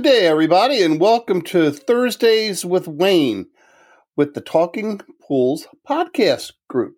Good 0.00 0.08
day, 0.08 0.26
everybody, 0.26 0.80
and 0.80 0.98
welcome 0.98 1.42
to 1.42 1.70
Thursdays 1.70 2.64
with 2.64 2.88
Wayne 2.88 3.48
with 4.16 4.32
the 4.32 4.40
Talking 4.40 5.02
Pools 5.20 5.66
podcast 5.86 6.52
group. 6.68 6.96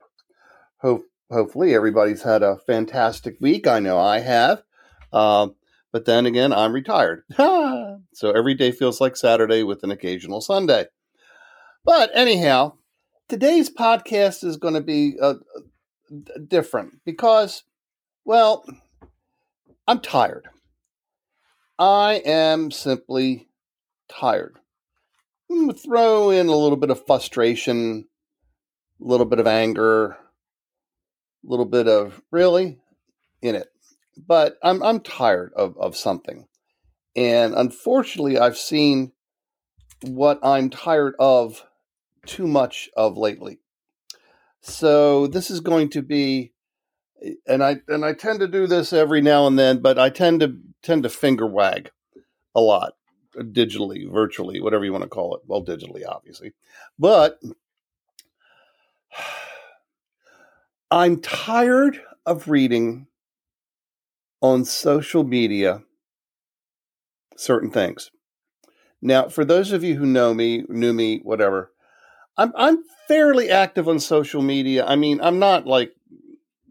Ho- 0.82 1.02
hopefully, 1.28 1.74
everybody's 1.74 2.22
had 2.22 2.44
a 2.44 2.58
fantastic 2.58 3.34
week. 3.40 3.66
I 3.66 3.80
know 3.80 3.98
I 3.98 4.20
have. 4.20 4.62
Um, 5.12 5.56
but 5.90 6.04
then 6.04 6.26
again, 6.26 6.52
I'm 6.52 6.72
retired. 6.72 7.24
so 7.36 7.98
every 8.22 8.54
day 8.54 8.70
feels 8.70 9.00
like 9.00 9.16
Saturday 9.16 9.64
with 9.64 9.82
an 9.82 9.90
occasional 9.90 10.40
Sunday. 10.40 10.86
But 11.84 12.12
anyhow, 12.14 12.74
today's 13.28 13.68
podcast 13.68 14.44
is 14.44 14.58
going 14.58 14.74
to 14.74 14.80
be 14.80 15.16
uh, 15.20 15.34
different 16.46 17.00
because, 17.04 17.64
well, 18.24 18.64
I'm 19.88 19.98
tired. 19.98 20.50
I 21.78 22.22
am 22.24 22.70
simply 22.70 23.48
tired. 24.08 24.58
Hmm, 25.50 25.70
throw 25.70 26.30
in 26.30 26.48
a 26.48 26.56
little 26.56 26.76
bit 26.76 26.90
of 26.90 27.04
frustration, 27.06 28.06
a 29.00 29.04
little 29.04 29.26
bit 29.26 29.40
of 29.40 29.46
anger, 29.46 30.12
a 30.12 30.16
little 31.44 31.66
bit 31.66 31.88
of 31.88 32.22
really 32.30 32.78
in 33.40 33.54
it. 33.54 33.68
But 34.16 34.58
I'm 34.62 34.82
I'm 34.82 35.00
tired 35.00 35.52
of, 35.54 35.76
of 35.78 35.96
something. 35.96 36.46
And 37.16 37.54
unfortunately 37.54 38.38
I've 38.38 38.56
seen 38.56 39.12
what 40.02 40.38
I'm 40.42 40.70
tired 40.70 41.14
of 41.18 41.64
too 42.26 42.46
much 42.46 42.90
of 42.96 43.16
lately. 43.16 43.58
So 44.60 45.26
this 45.26 45.50
is 45.50 45.60
going 45.60 45.90
to 45.90 46.02
be 46.02 46.52
eh, 47.22 47.32
and 47.46 47.62
I 47.62 47.80
and 47.88 48.04
I 48.04 48.12
tend 48.12 48.40
to 48.40 48.48
do 48.48 48.66
this 48.66 48.92
every 48.92 49.20
now 49.20 49.46
and 49.46 49.58
then, 49.58 49.80
but 49.80 49.98
I 49.98 50.10
tend 50.10 50.40
to 50.40 50.56
tend 50.82 51.02
to 51.04 51.08
finger 51.08 51.46
wag 51.46 51.90
a 52.54 52.60
lot 52.60 52.94
digitally, 53.36 54.10
virtually, 54.10 54.60
whatever 54.60 54.84
you 54.84 54.92
want 54.92 55.04
to 55.04 55.08
call 55.08 55.34
it. 55.36 55.42
Well, 55.46 55.64
digitally, 55.64 56.02
obviously. 56.06 56.52
But 56.98 57.40
I'm 60.90 61.20
tired 61.20 62.00
of 62.26 62.48
reading 62.48 63.06
on 64.42 64.64
social 64.64 65.24
media 65.24 65.82
certain 67.36 67.70
things. 67.70 68.10
Now, 69.00 69.28
for 69.28 69.44
those 69.44 69.72
of 69.72 69.82
you 69.82 69.96
who 69.96 70.06
know 70.06 70.34
me, 70.34 70.64
knew 70.68 70.92
me, 70.92 71.20
whatever, 71.22 71.72
I'm 72.36 72.52
I'm 72.56 72.84
fairly 73.08 73.50
active 73.50 73.88
on 73.88 73.98
social 74.00 74.42
media. 74.42 74.84
I 74.86 74.96
mean, 74.96 75.20
I'm 75.20 75.38
not 75.38 75.66
like 75.66 75.92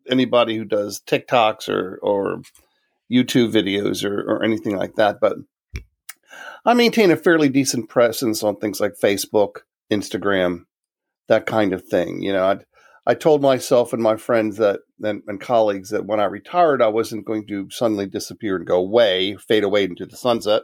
anybody 0.10 0.58
who 0.58 0.66
does 0.66 1.02
TikToks 1.06 1.68
or 1.70 2.00
or 2.02 2.42
YouTube 3.12 3.52
videos 3.52 4.04
or, 4.04 4.22
or 4.22 4.44
anything 4.44 4.76
like 4.76 4.96
that, 4.96 5.20
but 5.20 5.38
I 6.64 6.74
maintain 6.74 7.12
a 7.12 7.18
fairly 7.18 7.50
decent 7.50 7.90
presence 7.90 8.44
on 8.44 8.58
things 8.58 8.80
like 8.80 8.94
Facebook, 9.02 9.62
Instagram, 9.92 10.66
that 11.28 11.46
kind 11.46 11.74
of 11.74 11.84
thing. 11.86 12.22
You 12.22 12.34
know, 12.34 12.46
i 12.46 12.58
I 13.04 13.16
told 13.16 13.42
myself 13.42 13.94
and 13.94 14.04
my 14.04 14.16
friends 14.16 14.58
that 14.58 14.82
and, 15.04 15.24
and, 15.28 15.42
colleagues 15.42 15.90
that 15.90 16.06
when 16.06 16.20
I 16.20 16.26
retired, 16.26 16.84
I 16.84 16.88
wasn't 16.90 17.26
going 17.26 17.48
to 17.48 17.68
suddenly 17.72 18.06
disappear 18.06 18.56
and 18.56 18.66
go 18.66 18.78
away, 18.78 19.36
fade 19.38 19.64
away 19.64 19.86
into 19.86 20.06
the 20.06 20.16
sunset, 20.16 20.64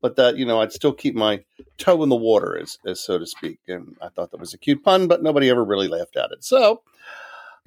but 0.00 0.14
that 0.14 0.36
you 0.36 0.46
know 0.46 0.60
I'd 0.60 0.72
still 0.72 0.92
keep 0.92 1.16
my 1.16 1.42
toe 1.76 2.00
in 2.04 2.10
the 2.10 2.16
water, 2.16 2.56
as, 2.56 2.78
as 2.86 3.00
so 3.00 3.18
to 3.18 3.26
speak. 3.26 3.58
And 3.66 3.96
I 4.00 4.08
thought 4.08 4.30
that 4.30 4.40
was 4.40 4.54
a 4.54 4.58
cute 4.58 4.84
pun, 4.84 5.08
but 5.08 5.24
nobody 5.24 5.50
ever 5.50 5.64
really 5.64 5.88
laughed 5.88 6.16
at 6.16 6.30
it. 6.30 6.44
So, 6.44 6.82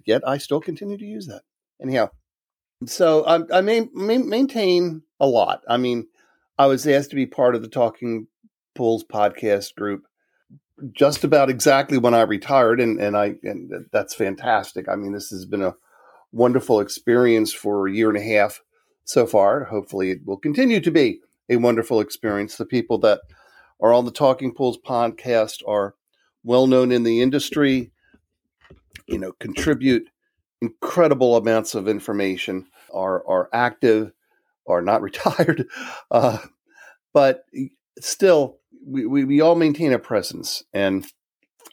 yet 0.06 0.26
I 0.26 0.38
still 0.38 0.62
continue 0.62 0.98
to 0.98 1.06
use 1.06 1.28
that. 1.28 1.42
Anyhow, 1.82 2.12
so 2.86 3.26
I, 3.26 3.58
I 3.58 3.62
main, 3.62 3.90
main, 3.94 4.30
maintain 4.30 5.04
a 5.20 5.28
lot. 5.28 5.64
I 5.68 5.78
mean, 5.78 6.08
I 6.58 6.68
was 6.68 6.88
asked 6.88 7.10
to 7.12 7.16
be 7.16 7.26
part 7.26 7.56
of 7.56 7.62
the 7.62 7.68
Talking 7.68 8.28
Pools 8.76 9.04
podcast 9.04 9.76
group 9.76 10.08
just 10.92 11.24
about 11.24 11.50
exactly 11.50 11.98
when 11.98 12.14
I 12.14 12.22
retired, 12.22 12.80
and 12.80 13.00
and 13.00 13.18
I 13.18 13.36
and 13.44 13.88
that's 13.92 14.14
fantastic. 14.14 14.88
I 14.88 14.96
mean, 14.96 15.12
this 15.12 15.30
has 15.30 15.46
been 15.46 15.64
a 15.64 15.76
wonderful 16.32 16.80
experience 16.80 17.54
for 17.54 17.88
a 17.88 17.92
year 17.92 18.10
and 18.10 18.18
a 18.18 18.22
half 18.22 18.62
so 19.04 19.26
far. 19.26 19.66
Hopefully, 19.66 20.12
it 20.12 20.20
will 20.26 20.38
continue 20.38 20.80
to 20.82 20.92
be 20.92 21.22
a 21.50 21.58
wonderful 21.58 22.00
experience. 22.00 22.58
The 22.58 22.66
people 22.66 23.00
that 23.00 23.22
are 23.82 23.94
on 23.94 24.06
the 24.06 24.12
Talking 24.12 24.54
Pools 24.54 24.78
podcast 24.78 25.62
are 25.68 25.96
well 26.44 26.68
known 26.68 26.92
in 26.92 27.04
the 27.04 27.22
industry. 27.22 27.92
You 29.08 29.18
know, 29.18 29.32
contribute 29.40 30.10
incredible 30.62 31.38
amounts 31.38 31.76
of 31.76 31.88
information, 31.88 32.68
are 32.94 33.26
are 33.28 33.50
active, 33.54 34.12
are 34.68 34.82
not 34.82 35.02
retired, 35.08 35.68
uh, 36.12 36.40
but 37.14 37.46
still, 38.00 38.58
we, 38.86 39.06
we, 39.06 39.24
we, 39.24 39.42
all 39.42 39.56
maintain 39.56 39.94
a 39.94 40.00
presence, 40.00 40.64
and 40.74 41.06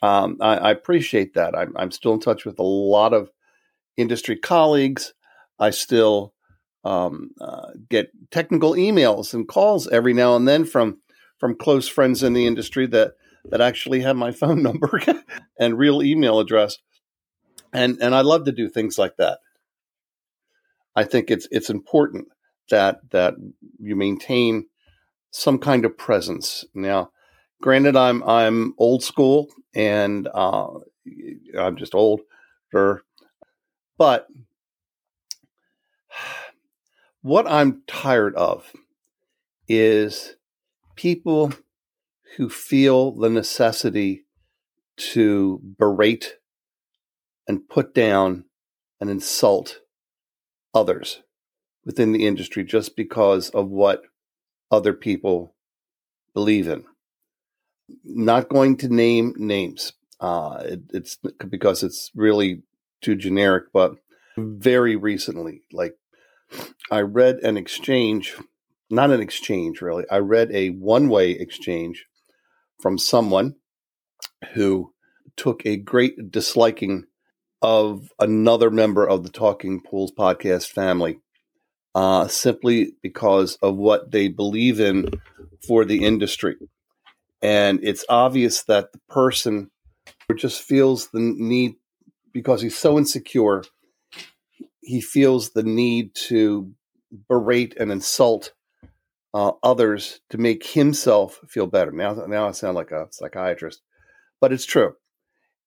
um, 0.01 0.37
I, 0.41 0.57
I, 0.57 0.71
appreciate 0.71 1.33
that. 1.35 1.55
I'm, 1.55 1.75
I'm 1.77 1.91
still 1.91 2.13
in 2.13 2.19
touch 2.19 2.45
with 2.45 2.59
a 2.59 2.63
lot 2.63 3.13
of 3.13 3.29
industry 3.97 4.35
colleagues. 4.35 5.13
I 5.59 5.69
still 5.69 6.33
um, 6.83 7.31
uh, 7.39 7.69
get 7.89 8.11
technical 8.31 8.73
emails 8.73 9.33
and 9.33 9.47
calls 9.47 9.87
every 9.87 10.13
now 10.13 10.35
and 10.35 10.47
then 10.47 10.65
from 10.65 10.99
from 11.39 11.55
close 11.55 11.87
friends 11.87 12.23
in 12.23 12.33
the 12.33 12.45
industry 12.45 12.87
that 12.87 13.13
that 13.45 13.61
actually 13.61 14.01
have 14.01 14.15
my 14.15 14.31
phone 14.41 14.61
number 14.61 15.01
and 15.59 15.77
real 15.77 16.03
email 16.03 16.39
address 16.39 16.77
and 17.75 17.97
and 18.01 18.15
I 18.15 18.21
love 18.21 18.45
to 18.45 18.51
do 18.51 18.69
things 18.69 18.97
like 18.97 19.17
that. 19.17 19.39
I 20.95 21.03
think 21.03 21.29
it's 21.29 21.47
it's 21.51 21.69
important 21.69 22.27
that 22.69 22.99
that 23.11 23.35
you 23.79 23.95
maintain 23.95 24.67
some 25.31 25.59
kind 25.59 25.83
of 25.85 25.97
presence. 25.97 26.63
Now, 26.73 27.11
granted, 27.61 27.95
I'm 27.95 28.23
I'm 28.23 28.73
old 28.77 29.03
school 29.03 29.49
and 29.75 30.27
uh, 30.33 30.69
I'm 31.57 31.75
just 31.75 31.93
older, 31.93 33.03
but 33.97 34.27
what 37.21 37.45
I'm 37.47 37.83
tired 37.87 38.35
of 38.35 38.71
is 39.67 40.35
people 40.95 41.51
who 42.37 42.49
feel 42.49 43.11
the 43.11 43.29
necessity 43.29 44.25
to 44.97 45.59
berate 45.77 46.35
and 47.47 47.67
put 47.69 47.93
down 47.93 48.45
and 48.99 49.09
insult 49.09 49.79
others 50.73 51.21
within 51.85 52.11
the 52.11 52.25
industry 52.25 52.63
just 52.63 52.95
because 52.95 53.49
of 53.51 53.69
what 53.69 54.03
other 54.71 54.93
people 54.93 55.55
believe 56.33 56.67
in. 56.67 56.83
Not 58.03 58.49
going 58.49 58.77
to 58.77 58.89
name 58.89 59.33
names. 59.37 59.93
Uh, 60.19 60.63
it, 60.65 60.81
it's 60.93 61.17
because 61.49 61.83
it's 61.83 62.11
really 62.15 62.63
too 63.01 63.15
generic, 63.15 63.65
but 63.71 63.95
very 64.37 64.95
recently, 64.95 65.61
like 65.71 65.95
I 66.91 67.01
read 67.01 67.37
an 67.43 67.57
exchange, 67.57 68.35
not 68.89 69.11
an 69.11 69.21
exchange 69.21 69.81
really, 69.81 70.05
I 70.09 70.17
read 70.17 70.51
a 70.51 70.69
one 70.69 71.09
way 71.09 71.31
exchange 71.31 72.05
from 72.81 72.97
someone 72.97 73.55
who 74.53 74.93
took 75.37 75.65
a 75.65 75.77
great 75.77 76.31
disliking 76.31 77.05
of 77.61 78.09
another 78.19 78.69
member 78.69 79.07
of 79.07 79.23
the 79.23 79.29
Talking 79.29 79.81
Pools 79.81 80.11
podcast 80.11 80.67
family, 80.67 81.19
uh, 81.93 82.27
simply 82.27 82.95
because 83.01 83.57
of 83.61 83.75
what 83.75 84.11
they 84.11 84.27
believe 84.27 84.79
in 84.79 85.09
for 85.67 85.85
the 85.85 86.03
industry. 86.03 86.55
And 87.41 87.79
it's 87.83 88.05
obvious 88.09 88.63
that 88.63 88.91
the 88.91 88.99
person 89.09 89.71
just 90.35 90.61
feels 90.61 91.09
the 91.09 91.19
need, 91.19 91.75
because 92.33 92.61
he's 92.61 92.77
so 92.77 92.97
insecure, 92.97 93.63
he 94.81 95.01
feels 95.01 95.51
the 95.51 95.63
need 95.63 96.13
to 96.27 96.71
berate 97.29 97.75
and 97.79 97.91
insult 97.91 98.53
uh, 99.33 99.51
others 99.63 100.19
to 100.29 100.37
make 100.37 100.65
himself 100.65 101.39
feel 101.47 101.67
better. 101.67 101.91
Now, 101.91 102.13
now 102.27 102.47
I 102.47 102.51
sound 102.51 102.75
like 102.75 102.91
a 102.91 103.07
psychiatrist, 103.11 103.81
but 104.39 104.53
it's 104.53 104.65
true. 104.65 104.95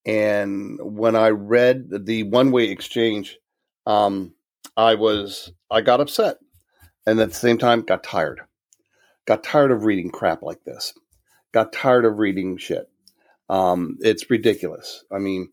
And 0.06 0.79
when 0.81 1.17
I 1.17 1.29
read 1.29 2.06
the 2.06 2.23
one 2.25 2.50
way 2.50 2.71
exchange, 2.71 3.39
um, 3.87 4.35
I 4.77 4.95
was 4.95 5.53
I 5.71 5.81
got 5.81 6.00
upset, 6.00 6.39
and 7.06 7.21
at 7.21 7.31
the 7.31 7.35
same 7.35 7.59
time 7.59 7.83
got 7.83 8.05
tired. 8.05 8.41
Got 9.27 9.45
tired 9.45 9.71
of 9.71 9.85
reading 9.85 10.11
crap 10.11 10.43
like 10.43 10.65
this. 10.65 10.95
Got 11.53 11.73
tired 11.73 12.05
of 12.05 12.19
reading 12.19 12.56
shit. 12.56 12.89
Um, 13.50 13.99
it's 14.00 14.31
ridiculous. 14.31 15.05
I 15.12 15.19
mean, 15.19 15.50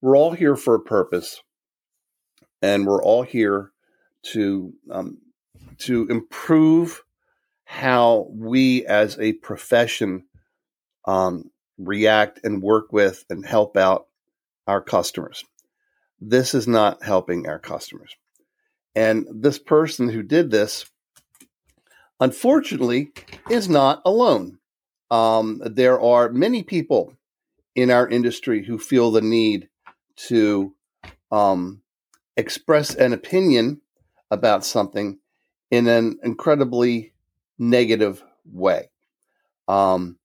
we're 0.00 0.16
all 0.16 0.32
here 0.32 0.56
for 0.56 0.74
a 0.74 0.80
purpose, 0.80 1.42
and 2.62 2.86
we're 2.86 3.02
all 3.02 3.22
here 3.22 3.72
to 4.32 4.72
um, 4.90 5.18
to 5.78 6.06
improve 6.08 7.02
how 7.64 8.28
we 8.30 8.86
as 8.86 9.18
a 9.18 9.34
profession 9.34 10.24
um, 11.06 11.50
react 11.78 12.40
and 12.44 12.62
work 12.62 12.92
with 12.92 13.24
and 13.30 13.46
help 13.46 13.76
out 13.76 14.06
our 14.66 14.80
customers. 14.82 15.44
This 16.20 16.54
is 16.54 16.66
not 16.66 17.02
helping 17.02 17.48
our 17.48 17.58
customers. 17.58 18.16
And 18.94 19.26
this 19.30 19.58
person 19.58 20.08
who 20.08 20.22
did 20.22 20.50
this, 20.50 20.86
unfortunately, 22.20 23.12
is 23.48 23.68
not 23.68 24.02
alone. 24.04 24.58
Um, 25.10 25.62
there 25.64 26.00
are 26.00 26.28
many 26.30 26.62
people 26.62 27.14
in 27.74 27.90
our 27.90 28.08
industry 28.08 28.64
who 28.64 28.78
feel 28.78 29.10
the 29.12 29.22
need 29.22 29.68
to 30.16 30.74
um, 31.30 31.82
express 32.36 32.94
an 32.94 33.12
opinion 33.12 33.80
about 34.30 34.64
something 34.64 35.18
in 35.70 35.86
an 35.86 36.18
incredibly 36.22 37.12
negative 37.58 38.22
way. 38.44 38.90
Um, 39.68 40.18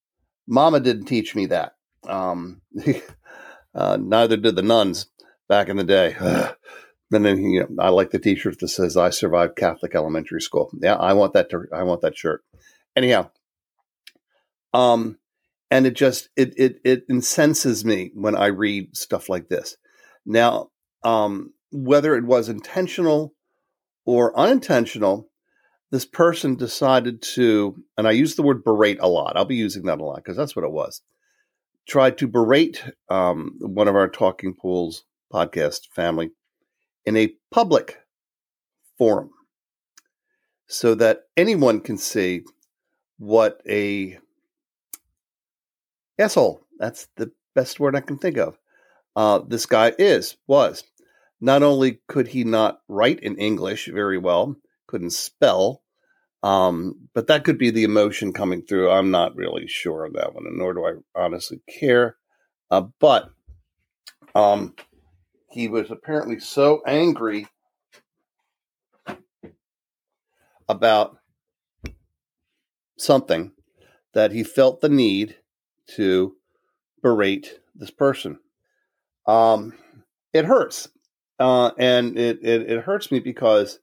Mama 0.47 0.79
didn't 0.79 1.05
teach 1.05 1.35
me 1.35 1.47
that. 1.47 1.75
Um, 2.07 2.61
uh, 3.75 3.97
neither 3.99 4.37
did 4.37 4.55
the 4.55 4.61
nuns 4.61 5.07
back 5.47 5.69
in 5.69 5.77
the 5.77 5.83
day. 5.83 6.15
and 7.11 7.25
then 7.25 7.37
you 7.43 7.61
know, 7.61 7.83
I 7.83 7.89
like 7.89 8.11
the 8.11 8.19
T-shirt 8.19 8.59
that 8.59 8.67
says 8.67 8.97
"I 8.97 9.09
survived 9.09 9.55
Catholic 9.55 9.95
elementary 9.95 10.41
school." 10.41 10.71
Yeah, 10.79 10.95
I 10.95 11.13
want 11.13 11.33
that. 11.33 11.49
To, 11.51 11.65
I 11.73 11.83
want 11.83 12.01
that 12.01 12.17
shirt. 12.17 12.43
Anyhow, 12.95 13.29
um, 14.73 15.17
and 15.71 15.85
it 15.85 15.95
just 15.95 16.29
it 16.35 16.53
it 16.57 16.79
it 16.83 17.05
incenses 17.09 17.85
me 17.85 18.11
when 18.13 18.35
I 18.35 18.47
read 18.47 18.95
stuff 18.95 19.29
like 19.29 19.49
this. 19.49 19.77
Now, 20.25 20.69
um, 21.03 21.53
whether 21.71 22.15
it 22.15 22.25
was 22.25 22.49
intentional 22.49 23.33
or 24.05 24.37
unintentional, 24.37 25.29
this 25.93 26.05
person 26.05 26.55
decided 26.55 27.21
to, 27.21 27.75
and 27.99 28.07
I 28.07 28.11
use 28.13 28.33
the 28.33 28.41
word 28.41 28.63
berate 28.63 28.97
a 28.99 29.07
lot. 29.07 29.37
I'll 29.37 29.45
be 29.45 29.57
using 29.57 29.83
that 29.83 29.99
a 29.99 30.03
lot 30.03 30.15
because 30.15 30.35
that's 30.35 30.55
what 30.55 30.65
it 30.65 30.71
was. 30.71 31.03
Tried 31.87 32.17
to 32.17 32.27
berate 32.27 32.83
um, 33.09 33.57
one 33.59 33.87
of 33.87 33.95
our 33.95 34.09
Talking 34.09 34.55
Pools 34.55 35.03
podcast 35.31 35.81
family 35.95 36.31
in 37.05 37.15
a 37.15 37.35
public 37.51 37.99
forum 38.97 39.29
so 40.65 40.95
that 40.95 41.25
anyone 41.37 41.79
can 41.79 41.99
see 41.99 42.41
what 43.19 43.61
a 43.69 44.17
asshole, 46.17 46.65
that's 46.79 47.07
the 47.17 47.31
best 47.53 47.79
word 47.79 47.95
I 47.95 48.01
can 48.01 48.17
think 48.17 48.37
of, 48.37 48.57
uh, 49.15 49.41
this 49.47 49.67
guy 49.67 49.93
is, 49.99 50.37
was. 50.47 50.85
Not 51.39 51.61
only 51.61 51.99
could 52.07 52.29
he 52.29 52.43
not 52.43 52.79
write 52.87 53.19
in 53.19 53.37
English 53.37 53.91
very 53.93 54.17
well, 54.17 54.55
couldn't 54.87 55.11
spell, 55.11 55.82
um, 56.43 56.95
but 57.13 57.27
that 57.27 57.45
could 57.45 57.57
be 57.57 57.71
the 57.71 57.85
emotion 57.85 58.33
coming 58.33 58.61
through. 58.61 58.91
I'm 58.91 59.11
not 59.11 59.35
really 59.35 59.65
sure 59.65 60.03
of 60.03 60.13
that 60.13 60.35
one, 60.35 60.45
and 60.45 60.57
nor 60.57 60.73
do 60.73 60.85
I 60.85 60.93
honestly 61.19 61.61
care. 61.79 62.17
Uh, 62.69 62.83
but 62.99 63.29
um, 64.35 64.75
he 65.49 65.69
was 65.69 65.89
apparently 65.89 66.39
so 66.39 66.81
angry 66.85 67.47
about 70.67 71.17
something 72.97 73.51
that 74.13 74.31
he 74.31 74.43
felt 74.43 74.81
the 74.81 74.89
need 74.89 75.37
to 75.95 76.35
berate 77.01 77.59
this 77.73 77.91
person. 77.91 78.39
Um, 79.25 79.73
it 80.33 80.43
hurts, 80.43 80.89
uh, 81.39 81.71
and 81.77 82.17
it, 82.17 82.39
it, 82.43 82.69
it 82.69 82.83
hurts 82.83 83.11
me 83.11 83.19
because 83.19 83.79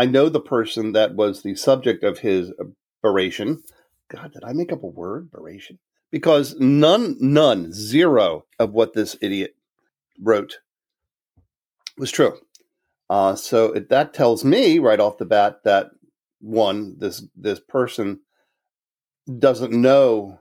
I 0.00 0.06
know 0.06 0.30
the 0.30 0.40
person 0.40 0.92
that 0.92 1.14
was 1.14 1.42
the 1.42 1.54
subject 1.54 2.04
of 2.04 2.20
his 2.20 2.54
beration. 3.02 3.62
God, 4.10 4.32
did 4.32 4.44
I 4.44 4.54
make 4.54 4.72
up 4.72 4.82
a 4.82 4.86
word? 4.86 5.30
Beration? 5.30 5.78
Because 6.10 6.58
none, 6.58 7.18
none, 7.20 7.70
zero 7.74 8.46
of 8.58 8.72
what 8.72 8.94
this 8.94 9.14
idiot 9.20 9.56
wrote 10.18 10.60
was 11.98 12.10
true. 12.10 12.38
Uh, 13.10 13.34
so 13.34 13.72
it, 13.72 13.90
that 13.90 14.14
tells 14.14 14.42
me 14.42 14.78
right 14.78 15.00
off 15.00 15.18
the 15.18 15.26
bat 15.26 15.58
that 15.64 15.90
one, 16.40 16.96
this 16.98 17.22
this 17.36 17.60
person 17.60 18.20
doesn't 19.38 19.70
know 19.70 20.40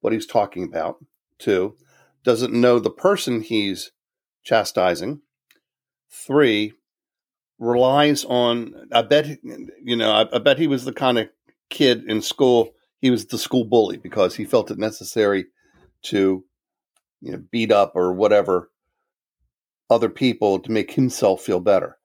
what 0.00 0.12
he's 0.12 0.26
talking 0.26 0.62
about. 0.62 1.04
Two, 1.40 1.74
doesn't 2.22 2.52
know 2.52 2.78
the 2.78 2.88
person 2.88 3.40
he's 3.40 3.90
chastising. 4.44 5.22
Three, 6.08 6.74
relies 7.58 8.24
on. 8.24 8.88
I 8.92 9.02
bet 9.02 9.38
you 9.82 9.96
know. 9.96 10.10
I, 10.10 10.36
I 10.36 10.38
bet 10.38 10.58
he 10.58 10.66
was 10.66 10.84
the 10.84 10.92
kind 10.92 11.18
of 11.18 11.28
kid 11.70 12.04
in 12.04 12.22
school. 12.22 12.74
He 13.00 13.10
was 13.10 13.26
the 13.26 13.38
school 13.38 13.64
bully 13.64 13.96
because 13.96 14.34
he 14.34 14.44
felt 14.44 14.70
it 14.70 14.78
necessary 14.78 15.46
to, 16.02 16.44
you 17.20 17.32
know, 17.32 17.42
beat 17.50 17.70
up 17.70 17.92
or 17.94 18.12
whatever 18.12 18.70
other 19.90 20.08
people 20.08 20.58
to 20.60 20.72
make 20.72 20.92
himself 20.92 21.42
feel 21.42 21.60
better. 21.60 21.96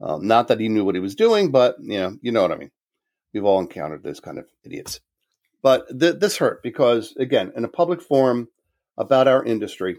Um, 0.00 0.26
not 0.26 0.48
that 0.48 0.60
he 0.60 0.68
knew 0.68 0.84
what 0.84 0.94
he 0.94 1.00
was 1.00 1.14
doing, 1.14 1.50
but 1.50 1.76
you 1.80 1.98
know, 1.98 2.16
you 2.22 2.32
know 2.32 2.42
what 2.42 2.52
I 2.52 2.56
mean. 2.56 2.70
We've 3.32 3.44
all 3.44 3.60
encountered 3.60 4.02
those 4.02 4.20
kind 4.20 4.38
of 4.38 4.46
idiots. 4.64 5.00
But 5.62 5.86
th- 5.98 6.16
this 6.18 6.36
hurt 6.36 6.62
because, 6.62 7.14
again, 7.16 7.52
in 7.56 7.64
a 7.64 7.68
public 7.68 8.00
forum 8.00 8.48
about 8.96 9.28
our 9.28 9.44
industry, 9.44 9.98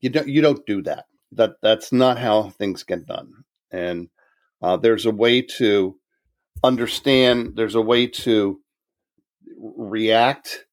you 0.00 0.10
don't 0.10 0.28
you 0.28 0.42
don't 0.42 0.66
do 0.66 0.82
that. 0.82 1.06
That 1.32 1.56
that's 1.62 1.92
not 1.92 2.18
how 2.18 2.50
things 2.50 2.82
get 2.82 3.06
done. 3.06 3.44
And 3.70 4.08
uh, 4.62 4.76
there's 4.76 5.06
a 5.06 5.10
way 5.10 5.42
to 5.42 5.96
understand, 6.62 7.56
there's 7.56 7.74
a 7.74 7.80
way 7.80 8.06
to 8.06 8.60
react 9.58 10.64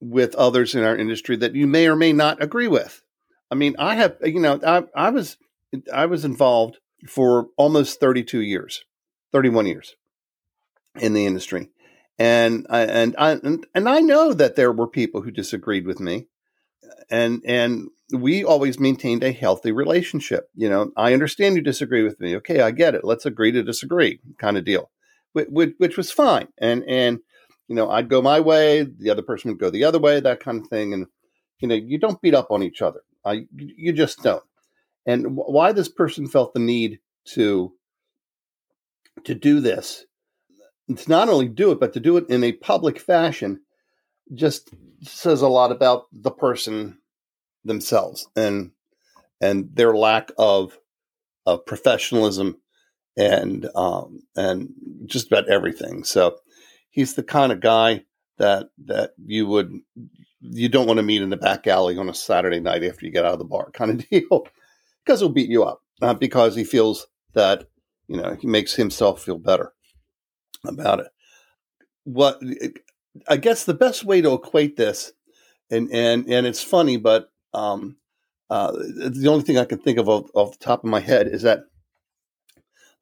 with 0.00 0.34
others 0.34 0.74
in 0.74 0.84
our 0.84 0.96
industry 0.96 1.36
that 1.36 1.54
you 1.54 1.66
may 1.66 1.86
or 1.86 1.96
may 1.96 2.12
not 2.12 2.42
agree 2.42 2.68
with. 2.68 3.02
I 3.50 3.54
mean, 3.54 3.76
I 3.78 3.94
have, 3.94 4.16
you 4.22 4.40
know, 4.40 4.58
I, 4.66 4.84
I 4.94 5.10
was, 5.10 5.36
I 5.92 6.06
was 6.06 6.24
involved 6.24 6.78
for 7.08 7.48
almost 7.56 8.00
32 8.00 8.40
years, 8.40 8.84
31 9.32 9.66
years 9.66 9.94
in 10.98 11.12
the 11.12 11.26
industry. 11.26 11.70
And 12.18 12.66
I, 12.68 12.80
and 12.80 13.14
I, 13.18 13.32
and, 13.32 13.66
and 13.74 13.88
I 13.88 14.00
know 14.00 14.32
that 14.32 14.56
there 14.56 14.72
were 14.72 14.86
people 14.86 15.22
who 15.22 15.30
disagreed 15.30 15.86
with 15.86 16.00
me 16.00 16.26
and, 17.10 17.42
and 17.46 17.88
we 18.12 18.44
always 18.44 18.78
maintained 18.78 19.24
a 19.24 19.32
healthy 19.32 19.72
relationship. 19.72 20.48
You 20.54 20.68
know, 20.68 20.92
I 20.96 21.12
understand 21.12 21.56
you 21.56 21.62
disagree 21.62 22.02
with 22.02 22.20
me. 22.20 22.36
Okay, 22.36 22.60
I 22.60 22.70
get 22.70 22.94
it. 22.94 23.04
Let's 23.04 23.26
agree 23.26 23.52
to 23.52 23.62
disagree, 23.62 24.20
kind 24.38 24.56
of 24.56 24.64
deal, 24.64 24.90
which, 25.32 25.74
which 25.78 25.96
was 25.96 26.10
fine. 26.10 26.48
And 26.58 26.84
and 26.86 27.20
you 27.68 27.74
know, 27.74 27.90
I'd 27.90 28.10
go 28.10 28.20
my 28.20 28.40
way, 28.40 28.82
the 28.82 29.10
other 29.10 29.22
person 29.22 29.50
would 29.50 29.60
go 29.60 29.70
the 29.70 29.84
other 29.84 29.98
way, 29.98 30.20
that 30.20 30.40
kind 30.40 30.60
of 30.60 30.68
thing. 30.68 30.92
And 30.92 31.06
you 31.60 31.68
know, 31.68 31.74
you 31.74 31.98
don't 31.98 32.20
beat 32.20 32.34
up 32.34 32.50
on 32.50 32.62
each 32.62 32.82
other. 32.82 33.00
I 33.24 33.46
you 33.56 33.92
just 33.92 34.22
don't. 34.22 34.44
And 35.06 35.36
why 35.36 35.72
this 35.72 35.88
person 35.88 36.28
felt 36.28 36.54
the 36.54 36.60
need 36.60 37.00
to 37.34 37.72
to 39.24 39.34
do 39.34 39.60
this, 39.60 40.04
to 40.94 41.10
not 41.10 41.28
only 41.28 41.48
do 41.48 41.70
it, 41.70 41.80
but 41.80 41.92
to 41.94 42.00
do 42.00 42.16
it 42.16 42.28
in 42.28 42.44
a 42.44 42.52
public 42.52 42.98
fashion, 42.98 43.60
just 44.34 44.70
says 45.02 45.42
a 45.42 45.48
lot 45.48 45.72
about 45.72 46.06
the 46.12 46.30
person 46.30 46.98
themselves 47.64 48.28
and 48.36 48.70
and 49.40 49.70
their 49.74 49.94
lack 49.94 50.30
of 50.38 50.78
of 51.46 51.66
professionalism 51.66 52.58
and 53.16 53.68
um, 53.74 54.20
and 54.36 54.72
just 55.06 55.26
about 55.26 55.48
everything. 55.48 56.04
So 56.04 56.36
he's 56.90 57.14
the 57.14 57.22
kind 57.22 57.52
of 57.52 57.60
guy 57.60 58.04
that 58.38 58.70
that 58.86 59.12
you 59.24 59.46
would 59.46 59.72
you 60.40 60.68
don't 60.68 60.86
want 60.86 60.98
to 60.98 61.02
meet 61.02 61.22
in 61.22 61.30
the 61.30 61.36
back 61.36 61.66
alley 61.66 61.96
on 61.96 62.08
a 62.08 62.14
Saturday 62.14 62.60
night 62.60 62.84
after 62.84 63.06
you 63.06 63.12
get 63.12 63.24
out 63.24 63.34
of 63.34 63.38
the 63.38 63.44
bar, 63.44 63.70
kind 63.74 63.90
of 63.90 64.08
deal, 64.08 64.46
because 65.04 65.20
he'll 65.20 65.28
beat 65.28 65.50
you 65.50 65.64
up 65.64 65.82
uh, 66.00 66.14
because 66.14 66.56
he 66.56 66.64
feels 66.64 67.06
that 67.34 67.68
you 68.08 68.20
know 68.20 68.36
he 68.40 68.46
makes 68.46 68.74
himself 68.74 69.22
feel 69.22 69.38
better 69.38 69.72
about 70.66 71.00
it. 71.00 71.08
What 72.04 72.40
I 73.28 73.36
guess 73.36 73.64
the 73.64 73.74
best 73.74 74.04
way 74.04 74.20
to 74.20 74.32
equate 74.32 74.76
this, 74.76 75.12
and 75.70 75.90
and 75.92 76.26
and 76.28 76.46
it's 76.46 76.62
funny, 76.62 76.96
but 76.96 77.31
um, 77.54 77.96
uh, 78.50 78.72
the 78.72 79.28
only 79.28 79.44
thing 79.44 79.58
I 79.58 79.64
can 79.64 79.78
think 79.78 79.98
of 79.98 80.08
off, 80.08 80.30
off, 80.34 80.58
the 80.58 80.64
top 80.64 80.84
of 80.84 80.90
my 80.90 81.00
head 81.00 81.26
is 81.26 81.42
that 81.42 81.64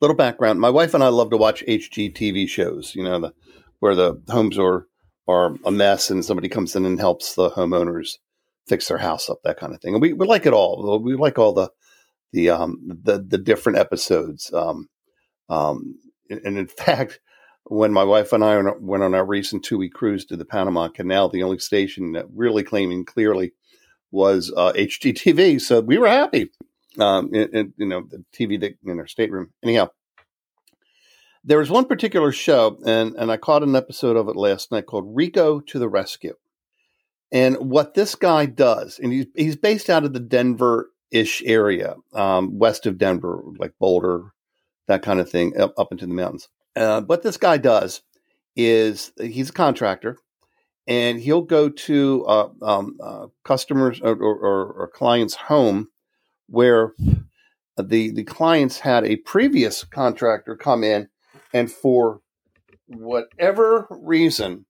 little 0.01 0.17
background. 0.17 0.61
My 0.61 0.71
wife 0.71 0.95
and 0.95 1.03
I 1.03 1.09
love 1.09 1.31
to 1.31 1.37
watch 1.37 1.65
HGTV 1.67 2.49
shows. 2.49 2.95
You 2.95 3.05
know, 3.05 3.21
the, 3.21 3.35
where 3.81 3.95
the 3.95 4.23
homes 4.29 4.59
are 4.59 4.87
are 5.27 5.55
a 5.65 5.71
mess 5.71 6.11
and 6.11 6.25
somebody 6.25 6.49
comes 6.49 6.75
in 6.75 6.85
and 6.85 6.99
helps 6.99 7.35
the 7.35 7.51
homeowners 7.51 8.19
fix 8.67 8.89
their 8.89 8.99
house 8.99 9.29
up, 9.29 9.39
that 9.45 9.59
kind 9.59 9.75
of 9.75 9.81
thing. 9.81 9.95
And 9.95 10.03
we, 10.03 10.13
we 10.13 10.27
like 10.27 10.47
it 10.47 10.53
all. 10.53 10.99
We 11.01 11.15
like 11.15 11.39
all 11.39 11.53
the 11.53 11.71
the 12.33 12.51
um, 12.51 12.79
the 13.03 13.19
the 13.19 13.39
different 13.39 13.79
episodes. 13.79 14.53
Um, 14.53 14.89
um, 15.49 15.99
and 16.29 16.59
in 16.59 16.67
fact, 16.85 17.21
when 17.65 17.93
my 17.93 18.05
wife 18.05 18.33
and 18.33 18.45
I 18.45 18.61
went 18.79 19.03
on 19.03 19.15
our 19.15 19.25
recent 19.25 19.65
two 19.65 19.79
week 19.79 19.95
cruise 19.95 20.25
to 20.27 20.37
the 20.37 20.45
Panama 20.45 20.89
Canal, 20.89 21.29
the 21.29 21.43
only 21.43 21.59
station 21.59 22.13
that 22.13 22.27
really 22.35 22.63
claiming 22.63 23.05
clearly 23.05 23.53
was 24.11 24.53
uh, 24.57 24.73
HGTV. 24.73 25.61
So 25.61 25.81
we 25.81 25.99
were 25.99 26.09
happy. 26.09 26.51
Um, 26.99 27.31
you 27.33 27.73
know, 27.79 28.03
the 28.03 28.25
TV 28.33 28.75
in 28.85 28.99
our 28.99 29.07
stateroom. 29.07 29.53
Anyhow, 29.63 29.91
there 31.45 31.59
was 31.59 31.71
one 31.71 31.87
particular 31.87 32.33
show, 32.33 32.79
and, 32.85 33.15
and 33.15 33.31
I 33.31 33.37
caught 33.37 33.63
an 33.63 33.77
episode 33.77 34.17
of 34.17 34.29
it 34.29 34.37
last 34.37 34.73
night 34.73 34.87
called 34.87 35.17
Rico 35.17 35.61
to 35.61 35.79
the 35.79 35.89
Rescue. 35.89 36.35
And 37.33 37.57
what 37.71 37.95
this 37.95 38.17
guy 38.17 38.47
does, 38.47 38.99
and 38.99 39.13
he's, 39.13 39.27
he's 39.37 39.57
based 39.57 39.89
out 39.89 40.05
of 40.05 40.13
the 40.13 40.21
Denver 40.21 40.91
ish 41.11 41.43
area, 41.45 41.95
um, 42.13 42.59
west 42.59 42.87
of 42.87 42.99
Denver, 42.99 43.43
like 43.57 43.73
Boulder, 43.79 44.33
that 44.89 45.03
kind 45.03 45.21
of 45.21 45.31
thing, 45.31 45.59
up, 45.59 45.73
up 45.79 45.93
into 45.93 46.07
the 46.07 46.15
mountains. 46.15 46.49
Uh, 46.75 47.03
what 47.03 47.23
this 47.23 47.37
guy 47.37 47.57
does 47.57 48.03
is 48.57 49.13
he's 49.21 49.51
a 49.51 49.53
contractor 49.53 50.19
and 50.91 51.21
he'll 51.21 51.43
go 51.43 51.69
to 51.69 52.25
uh, 52.27 52.49
um, 52.63 52.99
uh, 53.01 53.27
customers 53.45 54.01
or, 54.01 54.17
or, 54.17 54.73
or, 54.73 54.89
clients' 54.89 55.37
home 55.37 55.89
where 56.49 56.95
the 57.81 58.11
the 58.11 58.25
clients 58.25 58.81
had 58.81 59.05
a 59.05 59.17
previous 59.17 59.85
contractor 59.85 60.57
come 60.57 60.83
in, 60.83 61.09
and 61.55 61.71
for 61.71 62.21
whatever 62.89 63.87
reason, 63.89 64.67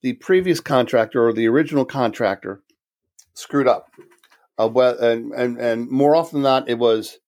the 0.00 0.14
previous 0.14 0.58
contractor 0.58 1.28
or 1.28 1.34
the 1.34 1.46
original 1.46 1.84
contractor 1.84 2.62
screwed 3.34 3.68
up. 3.68 3.90
Uh, 4.58 4.68
well, 4.72 4.98
and, 4.98 5.32
and 5.32 5.58
and 5.58 5.90
more 5.90 6.16
often 6.16 6.36
than 6.36 6.50
not, 6.50 6.68
it 6.70 6.78
was 6.78 7.18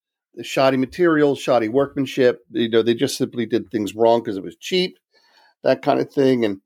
shoddy 0.43 0.79
materials, 0.79 1.39
shoddy 1.39 1.69
workmanship. 1.69 2.41
You 2.51 2.71
know, 2.71 2.83
they 2.83 2.95
just 2.95 3.19
simply 3.19 3.45
did 3.45 3.71
things 3.71 3.95
wrong 3.95 4.23
because 4.23 4.39
it 4.39 4.43
was 4.43 4.57
cheap, 4.57 4.99
that 5.63 5.83
kind 5.83 6.01
of 6.01 6.11
thing, 6.11 6.47
and 6.47 6.63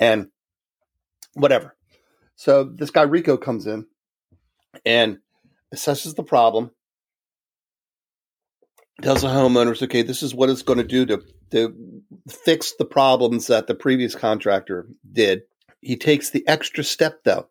and 0.00 0.28
whatever. 1.34 1.76
So 2.36 2.64
this 2.64 2.90
guy 2.90 3.02
Rico 3.02 3.36
comes 3.36 3.66
in 3.66 3.86
and 4.84 5.18
assesses 5.74 6.16
the 6.16 6.22
problem, 6.22 6.70
tells 9.02 9.22
the 9.22 9.28
homeowners, 9.28 9.82
okay, 9.82 10.02
this 10.02 10.22
is 10.22 10.34
what 10.34 10.48
it's 10.48 10.62
going 10.62 10.78
to 10.78 10.84
do 10.84 11.06
to 11.06 11.22
to 11.50 12.02
fix 12.28 12.74
the 12.78 12.84
problems 12.84 13.48
that 13.48 13.66
the 13.66 13.74
previous 13.74 14.14
contractor 14.14 14.86
did. 15.12 15.42
He 15.80 15.96
takes 15.96 16.30
the 16.30 16.46
extra 16.46 16.84
step 16.84 17.24
though. 17.24 17.48